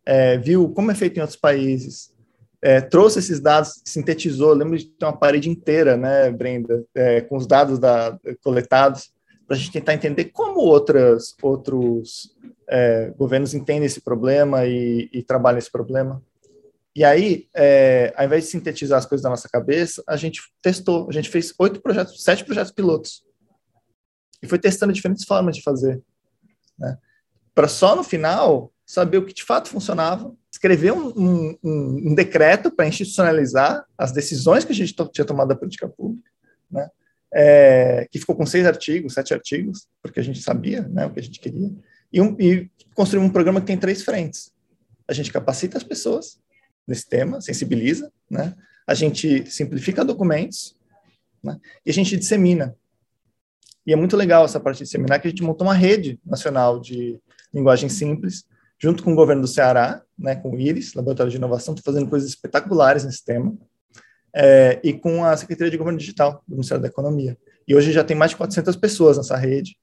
é, 0.05 0.37
viu 0.37 0.69
como 0.69 0.91
é 0.91 0.95
feito 0.95 1.17
em 1.17 1.21
outros 1.21 1.37
países, 1.37 2.13
é, 2.61 2.81
trouxe 2.81 3.19
esses 3.19 3.39
dados, 3.39 3.81
sintetizou, 3.85 4.53
lembro 4.53 4.77
de 4.77 4.85
ter 4.85 5.05
uma 5.05 5.17
parede 5.17 5.49
inteira, 5.49 5.95
né, 5.95 6.29
Brenda, 6.31 6.83
é, 6.95 7.21
com 7.21 7.37
os 7.37 7.45
dados 7.45 7.79
da, 7.79 8.17
coletados, 8.43 9.11
para 9.47 9.55
a 9.55 9.59
gente 9.59 9.71
tentar 9.71 9.93
entender 9.93 10.25
como 10.25 10.59
outras, 10.59 11.35
outros 11.41 12.35
é, 12.69 13.11
governos 13.17 13.53
entendem 13.55 13.85
esse 13.85 13.99
problema 13.99 14.65
e, 14.65 15.09
e 15.11 15.23
trabalham 15.23 15.57
esse 15.57 15.71
problema. 15.71 16.23
E 16.95 17.03
aí, 17.03 17.47
é, 17.55 18.13
ao 18.15 18.25
invés 18.25 18.45
de 18.45 18.51
sintetizar 18.51 18.99
as 18.99 19.05
coisas 19.05 19.23
da 19.23 19.29
nossa 19.29 19.49
cabeça, 19.49 20.03
a 20.07 20.15
gente 20.15 20.41
testou, 20.61 21.07
a 21.09 21.13
gente 21.13 21.29
fez 21.29 21.53
oito 21.57 21.81
projetos, 21.81 22.23
sete 22.23 22.45
projetos 22.45 22.71
pilotos. 22.71 23.23
E 24.41 24.47
foi 24.47 24.59
testando 24.59 24.93
diferentes 24.93 25.25
formas 25.25 25.55
de 25.55 25.63
fazer. 25.63 26.01
Né? 26.77 26.97
Para 27.55 27.67
só 27.67 27.95
no 27.95 28.03
final 28.03 28.71
saber 28.85 29.17
o 29.17 29.25
que 29.25 29.33
de 29.33 29.43
fato 29.43 29.69
funcionava, 29.69 30.33
escrever 30.51 30.91
um, 30.91 31.09
um, 31.15 31.57
um 31.63 32.15
decreto 32.15 32.71
para 32.71 32.87
institucionalizar 32.87 33.85
as 33.97 34.11
decisões 34.11 34.65
que 34.65 34.71
a 34.71 34.75
gente 34.75 34.95
tinha 35.11 35.25
tomado 35.25 35.49
da 35.49 35.55
política 35.55 35.87
pública, 35.87 36.29
né? 36.71 36.89
É, 37.31 38.07
que 38.09 38.17
ficou 38.17 38.35
com 38.35 38.43
seis 38.43 38.65
artigos, 38.65 39.13
sete 39.13 39.35
artigos, 39.35 39.87
porque 40.01 40.19
a 40.19 40.23
gente 40.23 40.41
sabia 40.41 40.81
né, 40.81 41.05
o 41.05 41.11
que 41.11 41.19
a 41.19 41.23
gente 41.23 41.39
queria 41.39 41.71
e, 42.11 42.21
um, 42.21 42.35
e 42.39 42.69
construir 42.93 43.23
um 43.23 43.29
programa 43.29 43.59
que 43.61 43.67
tem 43.67 43.77
três 43.77 44.03
frentes. 44.03 44.51
A 45.07 45.13
gente 45.13 45.31
capacita 45.31 45.77
as 45.77 45.83
pessoas 45.83 46.39
nesse 46.87 47.07
tema, 47.07 47.39
sensibiliza, 47.41 48.11
né? 48.29 48.55
a 48.85 48.93
gente 48.93 49.49
simplifica 49.49 50.03
documentos 50.03 50.75
né? 51.43 51.59
e 51.85 51.89
a 51.89 51.93
gente 51.93 52.17
dissemina. 52.17 52.75
E 53.85 53.93
é 53.93 53.95
muito 53.95 54.17
legal 54.17 54.45
essa 54.45 54.59
parte 54.59 54.79
de 54.79 54.83
disseminar, 54.85 55.19
que 55.19 55.27
a 55.27 55.29
gente 55.29 55.43
montou 55.43 55.65
uma 55.67 55.73
rede 55.73 56.19
nacional 56.25 56.79
de 56.79 57.19
linguagem 57.53 57.89
simples, 57.89 58.45
junto 58.79 59.03
com 59.03 59.13
o 59.13 59.15
governo 59.15 59.41
do 59.41 59.47
Ceará, 59.47 60.01
né, 60.17 60.35
com 60.35 60.51
o 60.51 60.59
IRIS, 60.59 60.93
Laboratório 60.93 61.31
de 61.31 61.37
Inovação, 61.37 61.73
estou 61.73 61.93
fazendo 61.93 62.09
coisas 62.09 62.29
espetaculares 62.29 63.03
nesse 63.03 63.23
tema, 63.23 63.57
é, 64.33 64.79
e 64.83 64.93
com 64.93 65.25
a 65.25 65.35
Secretaria 65.35 65.71
de 65.71 65.77
Governo 65.77 65.99
Digital 65.99 66.43
do 66.47 66.55
Ministério 66.55 66.81
da 66.81 66.87
Economia. 66.87 67.37
E 67.67 67.75
hoje 67.75 67.91
já 67.91 68.03
tem 68.03 68.15
mais 68.15 68.31
de 68.31 68.37
400 68.37 68.75
pessoas 68.75 69.17
nessa 69.17 69.35
rede, 69.35 69.77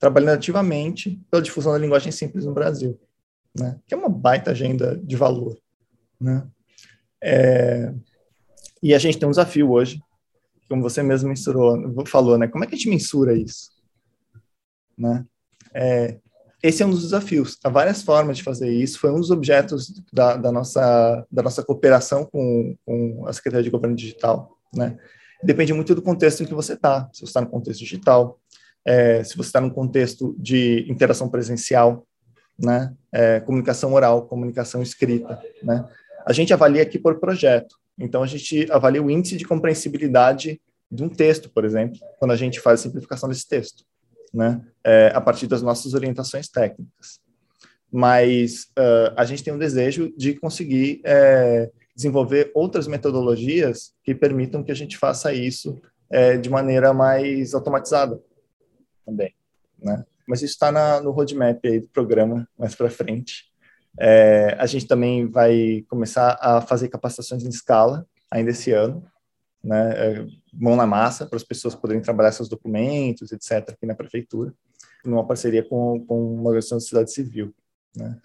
trabalhando 0.00 0.30
ativamente 0.30 1.20
pela 1.30 1.42
difusão 1.42 1.72
da 1.72 1.78
linguagem 1.78 2.10
simples 2.10 2.46
no 2.46 2.54
Brasil, 2.54 2.98
né? 3.56 3.78
que 3.86 3.94
é 3.94 3.96
uma 3.96 4.08
baita 4.08 4.50
agenda 4.50 4.96
de 4.96 5.14
valor. 5.14 5.56
Né? 6.18 6.44
É, 7.22 7.94
e 8.82 8.94
a 8.94 8.98
gente 8.98 9.18
tem 9.18 9.28
um 9.28 9.30
desafio 9.30 9.70
hoje, 9.70 10.00
como 10.68 10.82
você 10.82 11.02
mesmo 11.02 11.28
mensurou, 11.28 11.76
falou, 12.06 12.38
né? 12.38 12.46
Como 12.48 12.64
é 12.64 12.66
que 12.66 12.74
a 12.74 12.78
gente 12.78 12.88
mensura 12.88 13.36
isso? 13.36 13.70
Né? 14.96 15.26
É, 15.74 16.18
esse 16.62 16.82
é 16.82 16.86
um 16.86 16.90
dos 16.90 17.02
desafios. 17.02 17.58
Há 17.64 17.68
várias 17.68 18.02
formas 18.02 18.36
de 18.36 18.42
fazer 18.42 18.70
isso. 18.70 18.98
Foi 18.98 19.10
um 19.10 19.20
dos 19.20 19.30
objetos 19.30 19.92
da, 20.12 20.36
da 20.36 20.52
nossa, 20.52 21.26
da 21.30 21.42
nossa 21.42 21.62
cooperação 21.62 22.24
com, 22.24 22.76
com, 22.86 23.26
a 23.26 23.32
Secretaria 23.32 23.64
de 23.64 23.70
Governo 23.70 23.96
Digital. 23.96 24.56
Né? 24.74 24.96
Depende 25.42 25.72
muito 25.72 25.94
do 25.94 26.02
contexto 26.02 26.42
em 26.42 26.46
que 26.46 26.54
você 26.54 26.74
está. 26.74 27.08
Se 27.12 27.20
você 27.20 27.24
está 27.24 27.40
no 27.40 27.48
contexto 27.48 27.80
digital, 27.80 28.39
é, 28.84 29.22
se 29.22 29.36
você 29.36 29.48
está 29.48 29.60
no 29.60 29.72
contexto 29.72 30.34
de 30.38 30.86
interação 30.90 31.28
presencial, 31.28 32.06
né? 32.58 32.92
É, 33.12 33.40
comunicação 33.40 33.92
oral, 33.94 34.26
comunicação 34.26 34.82
escrita. 34.82 35.40
Né? 35.62 35.84
A 36.26 36.32
gente 36.32 36.52
avalia 36.52 36.82
aqui 36.82 36.98
por 36.98 37.18
projeto. 37.18 37.76
Então, 37.98 38.22
a 38.22 38.26
gente 38.26 38.70
avalia 38.70 39.02
o 39.02 39.10
índice 39.10 39.36
de 39.36 39.44
compreensibilidade 39.44 40.60
de 40.90 41.02
um 41.02 41.08
texto, 41.08 41.50
por 41.50 41.64
exemplo, 41.64 41.98
quando 42.18 42.32
a 42.32 42.36
gente 42.36 42.60
faz 42.60 42.80
a 42.80 42.82
simplificação 42.82 43.28
desse 43.28 43.48
texto 43.48 43.84
né, 44.32 44.60
é, 44.84 45.12
a 45.14 45.20
partir 45.20 45.46
das 45.46 45.62
nossas 45.62 45.94
orientações 45.94 46.48
técnicas. 46.48 47.20
Mas 47.92 48.64
uh, 48.78 49.12
a 49.16 49.24
gente 49.24 49.42
tem 49.42 49.52
um 49.52 49.58
desejo 49.58 50.12
de 50.16 50.34
conseguir 50.34 51.00
é, 51.04 51.68
desenvolver 51.94 52.50
outras 52.54 52.86
metodologias 52.86 53.92
que 54.04 54.14
permitam 54.14 54.62
que 54.62 54.70
a 54.70 54.76
gente 54.76 54.96
faça 54.96 55.32
isso 55.32 55.80
é, 56.08 56.36
de 56.36 56.48
maneira 56.48 56.92
mais 56.94 57.52
automatizada 57.52 58.20
também, 59.10 59.34
né? 59.82 60.04
Mas 60.26 60.42
isso 60.42 60.52
está 60.52 61.00
no 61.00 61.10
roadmap 61.10 61.58
aí 61.64 61.80
do 61.80 61.88
programa 61.88 62.48
mais 62.56 62.74
para 62.74 62.88
frente. 62.88 63.50
É, 63.98 64.56
a 64.58 64.66
gente 64.66 64.86
também 64.86 65.28
vai 65.28 65.84
começar 65.88 66.38
a 66.40 66.60
fazer 66.60 66.88
capacitações 66.88 67.44
em 67.44 67.48
escala 67.48 68.06
ainda 68.30 68.50
esse 68.50 68.70
ano, 68.70 69.04
né, 69.62 69.92
é, 69.96 70.26
mão 70.52 70.76
na 70.76 70.86
massa 70.86 71.26
para 71.26 71.36
as 71.36 71.42
pessoas 71.42 71.74
poderem 71.74 72.00
trabalhar 72.00 72.30
seus 72.30 72.48
documentos, 72.48 73.32
etc., 73.32 73.70
aqui 73.70 73.84
na 73.84 73.94
prefeitura, 73.94 74.54
numa 75.04 75.26
parceria 75.26 75.64
com, 75.64 76.04
com 76.06 76.34
uma 76.34 76.44
organização 76.44 76.78
da 76.78 76.80
sociedade 76.80 77.12
civil. 77.12 77.52
Né. 77.96 78.16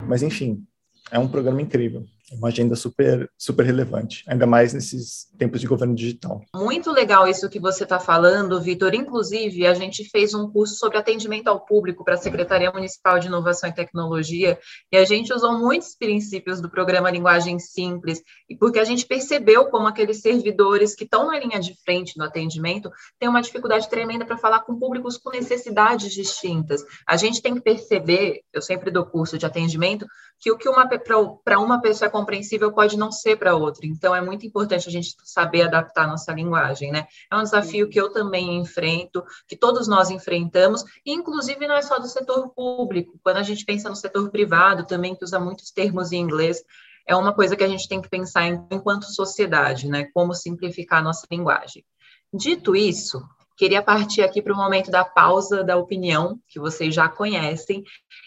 Mas, 0.00 0.22
enfim, 0.22 0.66
é 1.10 1.18
um 1.18 1.28
programa 1.28 1.62
incrível 1.62 2.04
uma 2.32 2.48
agenda 2.48 2.74
super, 2.74 3.30
super 3.36 3.64
relevante, 3.64 4.24
ainda 4.26 4.46
mais 4.46 4.72
nesses 4.72 5.26
tempos 5.38 5.60
de 5.60 5.66
governo 5.66 5.94
digital. 5.94 6.40
Muito 6.54 6.90
legal 6.90 7.28
isso 7.28 7.48
que 7.48 7.60
você 7.60 7.84
está 7.84 8.00
falando, 8.00 8.60
Vitor. 8.60 8.94
Inclusive, 8.94 9.66
a 9.66 9.74
gente 9.74 10.04
fez 10.08 10.34
um 10.34 10.50
curso 10.50 10.74
sobre 10.76 10.98
atendimento 10.98 11.48
ao 11.48 11.60
público 11.60 12.04
para 12.04 12.14
a 12.14 12.18
Secretaria 12.18 12.72
Municipal 12.72 13.18
de 13.18 13.26
Inovação 13.26 13.68
e 13.68 13.74
Tecnologia, 13.74 14.58
e 14.90 14.96
a 14.96 15.04
gente 15.04 15.32
usou 15.32 15.58
muitos 15.58 15.94
princípios 15.94 16.60
do 16.60 16.70
programa 16.70 17.10
Linguagem 17.10 17.58
Simples, 17.58 18.22
e 18.48 18.56
porque 18.56 18.78
a 18.78 18.84
gente 18.84 19.06
percebeu 19.06 19.66
como 19.66 19.86
aqueles 19.86 20.20
servidores 20.20 20.94
que 20.94 21.04
estão 21.04 21.26
na 21.26 21.38
linha 21.38 21.60
de 21.60 21.74
frente 21.84 22.16
no 22.16 22.24
atendimento 22.24 22.90
têm 23.18 23.28
uma 23.28 23.42
dificuldade 23.42 23.88
tremenda 23.88 24.24
para 24.24 24.38
falar 24.38 24.60
com 24.60 24.78
públicos 24.78 25.18
com 25.18 25.30
necessidades 25.30 26.12
distintas. 26.12 26.82
A 27.06 27.16
gente 27.16 27.42
tem 27.42 27.54
que 27.54 27.60
perceber, 27.60 28.40
eu 28.52 28.62
sempre 28.62 28.90
dou 28.90 29.04
curso 29.04 29.36
de 29.36 29.46
atendimento, 29.46 30.06
que 30.38 30.50
o 30.50 30.58
que 30.58 30.68
uma 30.68 30.86
para 30.86 31.58
uma 31.58 31.80
pessoa 31.80 32.08
é 32.08 32.10
compreensível 32.10 32.72
pode 32.72 32.96
não 32.96 33.10
ser 33.10 33.36
para 33.36 33.56
outra. 33.56 33.86
Então 33.86 34.14
é 34.14 34.20
muito 34.20 34.46
importante 34.46 34.88
a 34.88 34.92
gente 34.92 35.14
saber 35.24 35.62
adaptar 35.62 36.04
a 36.04 36.08
nossa 36.08 36.32
linguagem, 36.32 36.92
né? 36.92 37.06
É 37.32 37.36
um 37.36 37.42
desafio 37.42 37.88
que 37.88 38.00
eu 38.00 38.10
também 38.12 38.58
enfrento, 38.58 39.24
que 39.48 39.56
todos 39.56 39.88
nós 39.88 40.10
enfrentamos, 40.10 40.84
e 41.04 41.12
inclusive 41.12 41.66
não 41.66 41.74
é 41.74 41.82
só 41.82 41.98
do 41.98 42.08
setor 42.08 42.50
público. 42.50 43.18
Quando 43.22 43.38
a 43.38 43.42
gente 43.42 43.64
pensa 43.64 43.88
no 43.88 43.96
setor 43.96 44.30
privado 44.30 44.86
também, 44.86 45.14
que 45.14 45.24
usa 45.24 45.40
muitos 45.40 45.70
termos 45.70 46.12
em 46.12 46.18
inglês, 46.18 46.62
é 47.06 47.14
uma 47.14 47.34
coisa 47.34 47.56
que 47.56 47.64
a 47.64 47.68
gente 47.68 47.88
tem 47.88 48.00
que 48.00 48.08
pensar 48.08 48.46
enquanto 48.70 49.04
sociedade, 49.04 49.88
né? 49.88 50.08
Como 50.12 50.34
simplificar 50.34 51.00
a 51.00 51.02
nossa 51.02 51.26
linguagem. 51.30 51.84
Dito 52.32 52.74
isso, 52.74 53.22
Queria 53.56 53.82
partir 53.82 54.22
aqui 54.22 54.42
para 54.42 54.52
o 54.52 54.56
momento 54.56 54.90
da 54.90 55.04
pausa 55.04 55.62
da 55.62 55.76
opinião, 55.76 56.38
que 56.48 56.58
vocês 56.58 56.94
já 56.94 57.08
conhecem, 57.08 57.84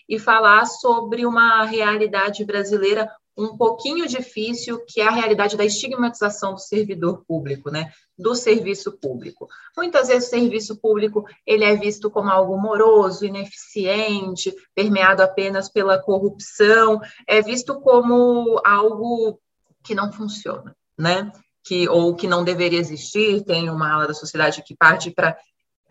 e 0.07 0.17
falar 0.17 0.65
sobre 0.65 1.25
uma 1.25 1.65
realidade 1.65 2.45
brasileira 2.45 3.09
um 3.37 3.55
pouquinho 3.55 4.07
difícil, 4.07 4.83
que 4.87 4.99
é 4.99 5.07
a 5.07 5.11
realidade 5.11 5.55
da 5.55 5.63
estigmatização 5.63 6.53
do 6.53 6.59
servidor 6.59 7.23
público, 7.27 7.69
né? 7.69 7.91
Do 8.17 8.33
serviço 8.33 8.97
público. 8.97 9.47
Muitas 9.75 10.07
vezes 10.07 10.27
o 10.27 10.31
serviço 10.31 10.77
público 10.77 11.23
ele 11.45 11.63
é 11.63 11.75
visto 11.75 12.09
como 12.09 12.31
algo 12.31 12.57
moroso, 12.57 13.25
ineficiente, 13.25 14.55
permeado 14.73 15.21
apenas 15.21 15.69
pela 15.69 16.01
corrupção, 16.01 16.99
é 17.27 17.41
visto 17.41 17.79
como 17.79 18.59
algo 18.65 19.39
que 19.83 19.93
não 19.93 20.11
funciona, 20.11 20.75
né? 20.97 21.31
Que 21.67 21.87
ou 21.89 22.15
que 22.15 22.27
não 22.27 22.43
deveria 22.43 22.79
existir, 22.79 23.43
tem 23.43 23.69
uma 23.69 23.91
ala 23.93 24.07
da 24.07 24.13
sociedade 24.13 24.63
que 24.63 24.75
parte 24.75 25.11
para 25.11 25.37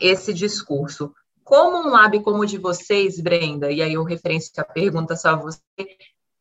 esse 0.01 0.33
discurso. 0.33 1.13
Como 1.45 1.77
um 1.77 1.91
lab 1.91 2.21
como 2.23 2.41
o 2.41 2.47
de 2.47 2.59
vocês, 2.59 3.21
Brenda, 3.21 3.71
e 3.71 3.83
aí 3.83 3.93
eu 3.93 4.03
referência 4.03 4.51
a 4.59 4.65
pergunta 4.65 5.15
só 5.15 5.31
a 5.31 5.37
você, 5.37 5.61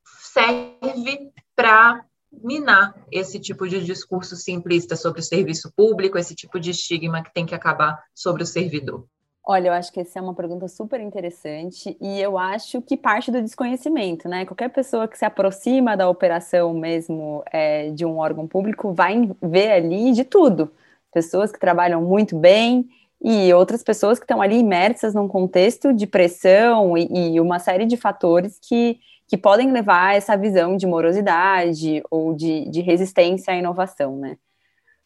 serve 0.06 1.32
para 1.56 2.06
minar 2.32 2.95
esse 3.12 3.39
tipo 3.39 3.67
de 3.67 3.84
discurso 3.84 4.36
simplista 4.36 4.95
sobre 4.95 5.19
o 5.19 5.24
serviço 5.24 5.71
público, 5.76 6.17
esse 6.17 6.36
tipo 6.36 6.60
de 6.60 6.71
estigma 6.71 7.24
que 7.24 7.34
tem 7.34 7.45
que 7.45 7.56
acabar 7.56 8.02
sobre 8.13 8.43
o 8.43 8.48
servidor? 8.48 9.06
Olha, 9.47 9.67
eu 9.67 9.73
acho 9.73 9.91
que 9.93 9.99
essa 9.99 10.17
é 10.17 10.21
uma 10.21 10.34
pergunta 10.34 10.67
super 10.67 10.99
interessante 10.99 11.95
e 12.01 12.19
eu 12.19 12.36
acho 12.36 12.81
que 12.81 12.97
parte 12.97 13.29
do 13.31 13.41
desconhecimento, 13.41 14.27
né? 14.27 14.43
Qualquer 14.43 14.69
pessoa 14.69 15.08
que 15.08 15.17
se 15.17 15.23
aproxima 15.23 15.95
da 15.95 16.10
operação 16.10 16.73
mesmo 16.73 17.43
é, 17.51 17.91
de 17.91 18.03
um 18.05 18.17
órgão 18.17 18.47
público 18.47 18.91
vai 18.91 19.29
ver 19.41 19.71
ali 19.71 20.13
de 20.13 20.23
tudo. 20.23 20.71
Pessoas 21.13 21.51
que 21.51 21.60
trabalham 21.60 22.01
muito 22.01 22.36
bem 22.36 22.89
e 23.23 23.53
outras 23.53 23.84
pessoas 23.84 24.17
que 24.17 24.25
estão 24.25 24.41
ali 24.41 24.58
imersas 24.58 25.13
num 25.13 25.27
contexto 25.27 25.93
de 25.93 26.08
pressão 26.08 26.97
e, 26.97 27.36
e 27.36 27.39
uma 27.39 27.60
série 27.60 27.86
de 27.86 27.97
fatores 27.97 28.58
que, 28.60 28.99
que 29.27 29.38
podem 29.38 29.71
levar 29.71 30.08
a 30.10 30.15
essa 30.15 30.36
visão 30.36 30.75
de 30.75 30.88
morosidade 30.88 32.01
ou 32.10 32.34
de, 32.34 32.67
de 32.69 32.81
resistência 32.81 33.53
à 33.53 33.58
inovação, 33.58 34.17
né? 34.17 34.38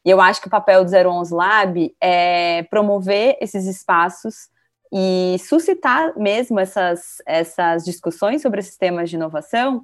E 0.06 0.10
eu 0.10 0.22
acho 0.22 0.42
que 0.42 0.48
o 0.48 0.52
papel 0.52 0.84
do 0.84 0.92
011 0.92 1.34
Lab 1.34 1.96
é 2.02 2.64
promover 2.64 3.38
esses 3.42 3.66
espaços 3.66 4.50
e 4.92 5.38
suscitar 5.40 6.18
mesmo 6.18 6.60
essas, 6.60 7.18
essas 7.26 7.84
discussões 7.84 8.42
sobre 8.42 8.60
esses 8.60 8.78
temas 8.78 9.10
de 9.10 9.16
inovação. 9.16 9.84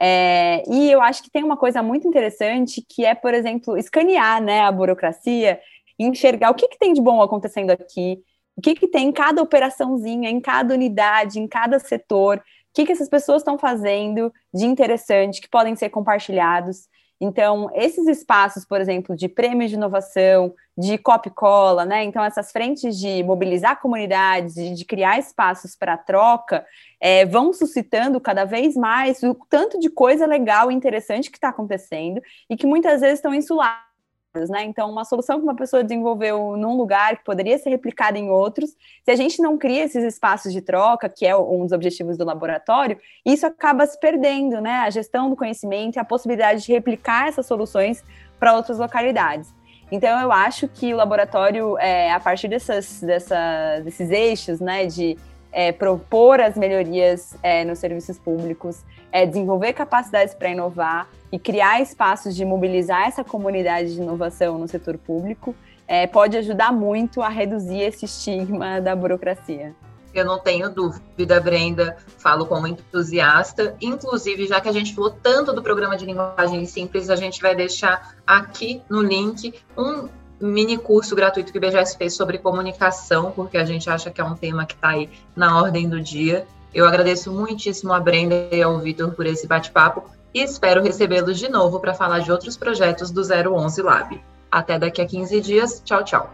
É, 0.00 0.62
e 0.68 0.90
eu 0.90 1.02
acho 1.02 1.22
que 1.22 1.30
tem 1.30 1.42
uma 1.42 1.56
coisa 1.56 1.82
muito 1.82 2.06
interessante 2.06 2.84
que 2.88 3.04
é, 3.04 3.14
por 3.14 3.34
exemplo, 3.34 3.76
escanear 3.76 4.40
né, 4.40 4.60
a 4.60 4.70
burocracia 4.70 5.60
enxergar 5.98 6.50
o 6.50 6.54
que, 6.54 6.68
que 6.68 6.78
tem 6.78 6.92
de 6.92 7.00
bom 7.00 7.20
acontecendo 7.20 7.70
aqui, 7.70 8.22
o 8.56 8.60
que, 8.60 8.74
que 8.74 8.88
tem 8.88 9.08
em 9.08 9.12
cada 9.12 9.42
operaçãozinha, 9.42 10.30
em 10.30 10.40
cada 10.40 10.74
unidade, 10.74 11.40
em 11.40 11.48
cada 11.48 11.78
setor, 11.78 12.38
o 12.38 12.42
que, 12.72 12.86
que 12.86 12.92
essas 12.92 13.08
pessoas 13.08 13.42
estão 13.42 13.58
fazendo 13.58 14.32
de 14.54 14.64
interessante, 14.64 15.40
que 15.40 15.48
podem 15.48 15.74
ser 15.74 15.88
compartilhados. 15.88 16.88
Então, 17.20 17.68
esses 17.74 18.06
espaços, 18.06 18.64
por 18.64 18.80
exemplo, 18.80 19.16
de 19.16 19.28
prêmios 19.28 19.70
de 19.70 19.76
inovação, 19.76 20.54
de 20.76 20.96
copy-cola, 20.96 21.84
né? 21.84 22.04
Então, 22.04 22.22
essas 22.22 22.52
frentes 22.52 22.96
de 22.96 23.24
mobilizar 23.24 23.80
comunidades, 23.80 24.54
de, 24.54 24.74
de 24.74 24.84
criar 24.84 25.18
espaços 25.18 25.74
para 25.74 25.96
troca, 25.96 26.64
é, 27.00 27.26
vão 27.26 27.52
suscitando 27.52 28.20
cada 28.20 28.44
vez 28.44 28.76
mais 28.76 29.20
o 29.24 29.34
tanto 29.50 29.80
de 29.80 29.90
coisa 29.90 30.26
legal 30.26 30.70
e 30.70 30.74
interessante 30.74 31.30
que 31.30 31.36
está 31.36 31.48
acontecendo 31.48 32.20
e 32.48 32.56
que 32.56 32.66
muitas 32.66 33.00
vezes 33.00 33.18
estão 33.18 33.34
insuladas 33.34 33.87
né? 34.34 34.64
Então, 34.64 34.90
uma 34.90 35.04
solução 35.04 35.38
que 35.38 35.42
uma 35.42 35.56
pessoa 35.56 35.82
desenvolveu 35.82 36.56
num 36.56 36.76
lugar 36.76 37.16
que 37.16 37.24
poderia 37.24 37.58
ser 37.58 37.70
replicada 37.70 38.18
em 38.18 38.30
outros, 38.30 38.70
se 39.02 39.10
a 39.10 39.16
gente 39.16 39.40
não 39.40 39.56
cria 39.56 39.84
esses 39.84 40.04
espaços 40.04 40.52
de 40.52 40.60
troca, 40.60 41.08
que 41.08 41.26
é 41.26 41.34
um 41.36 41.62
dos 41.62 41.72
objetivos 41.72 42.16
do 42.16 42.24
laboratório, 42.24 42.98
isso 43.24 43.46
acaba 43.46 43.86
se 43.86 43.98
perdendo, 43.98 44.60
né? 44.60 44.80
A 44.80 44.90
gestão 44.90 45.30
do 45.30 45.36
conhecimento 45.36 45.96
e 45.96 45.98
a 45.98 46.04
possibilidade 46.04 46.64
de 46.64 46.72
replicar 46.72 47.28
essas 47.28 47.46
soluções 47.46 48.04
para 48.38 48.54
outras 48.54 48.78
localidades. 48.78 49.52
Então, 49.90 50.20
eu 50.20 50.30
acho 50.30 50.68
que 50.68 50.92
o 50.92 50.96
laboratório, 50.96 51.78
é, 51.78 52.12
a 52.12 52.20
partir 52.20 52.48
dessas, 52.48 53.00
dessa, 53.00 53.80
desses 53.82 54.10
eixos, 54.10 54.60
né, 54.60 54.84
de 54.84 55.16
é, 55.50 55.72
propor 55.72 56.40
as 56.40 56.56
melhorias 56.56 57.34
é, 57.42 57.64
nos 57.64 57.78
serviços 57.78 58.18
públicos, 58.18 58.84
é, 59.10 59.24
desenvolver 59.24 59.72
capacidades 59.72 60.34
para 60.34 60.50
inovar 60.50 61.08
e 61.30 61.38
criar 61.38 61.80
espaços 61.80 62.34
de 62.34 62.44
mobilizar 62.44 63.06
essa 63.06 63.22
comunidade 63.22 63.94
de 63.94 64.00
inovação 64.00 64.58
no 64.58 64.68
setor 64.68 64.96
público, 64.96 65.54
é, 65.86 66.06
pode 66.06 66.36
ajudar 66.36 66.72
muito 66.72 67.22
a 67.22 67.28
reduzir 67.28 67.80
esse 67.80 68.04
estigma 68.04 68.80
da 68.80 68.94
burocracia. 68.94 69.74
Eu 70.14 70.24
não 70.24 70.38
tenho 70.38 70.70
dúvida, 70.70 71.40
Brenda, 71.40 71.96
falo 72.18 72.46
como 72.46 72.66
entusiasta. 72.66 73.76
Inclusive, 73.80 74.46
já 74.46 74.60
que 74.60 74.68
a 74.68 74.72
gente 74.72 74.94
falou 74.94 75.10
tanto 75.10 75.52
do 75.52 75.62
programa 75.62 75.96
de 75.96 76.04
linguagem 76.04 76.64
simples, 76.66 77.10
a 77.10 77.16
gente 77.16 77.40
vai 77.40 77.54
deixar 77.54 78.16
aqui 78.26 78.82
no 78.88 79.02
link 79.02 79.54
um 79.76 80.08
mini 80.40 80.78
curso 80.78 81.14
gratuito 81.14 81.52
que 81.52 81.58
o 81.58 81.60
BGS 81.60 81.96
fez 81.96 82.14
sobre 82.14 82.38
comunicação, 82.38 83.32
porque 83.32 83.58
a 83.58 83.64
gente 83.64 83.88
acha 83.90 84.10
que 84.10 84.20
é 84.20 84.24
um 84.24 84.34
tema 84.34 84.64
que 84.64 84.74
está 84.74 84.90
aí 84.90 85.10
na 85.36 85.60
ordem 85.60 85.88
do 85.88 86.00
dia. 86.00 86.46
Eu 86.72 86.86
agradeço 86.86 87.32
muitíssimo 87.32 87.92
a 87.92 88.00
Brenda 88.00 88.48
e 88.52 88.62
ao 88.62 88.78
Vitor 88.78 89.12
por 89.12 89.26
esse 89.26 89.46
bate-papo 89.46 90.04
e 90.32 90.40
espero 90.42 90.82
recebê-los 90.82 91.38
de 91.38 91.48
novo 91.48 91.80
para 91.80 91.94
falar 91.94 92.20
de 92.20 92.30
outros 92.30 92.56
projetos 92.56 93.10
do 93.10 93.22
011 93.22 93.82
Lab. 93.82 94.20
Até 94.50 94.78
daqui 94.78 95.00
a 95.00 95.06
15 95.06 95.40
dias. 95.40 95.82
Tchau, 95.84 96.04
tchau. 96.04 96.30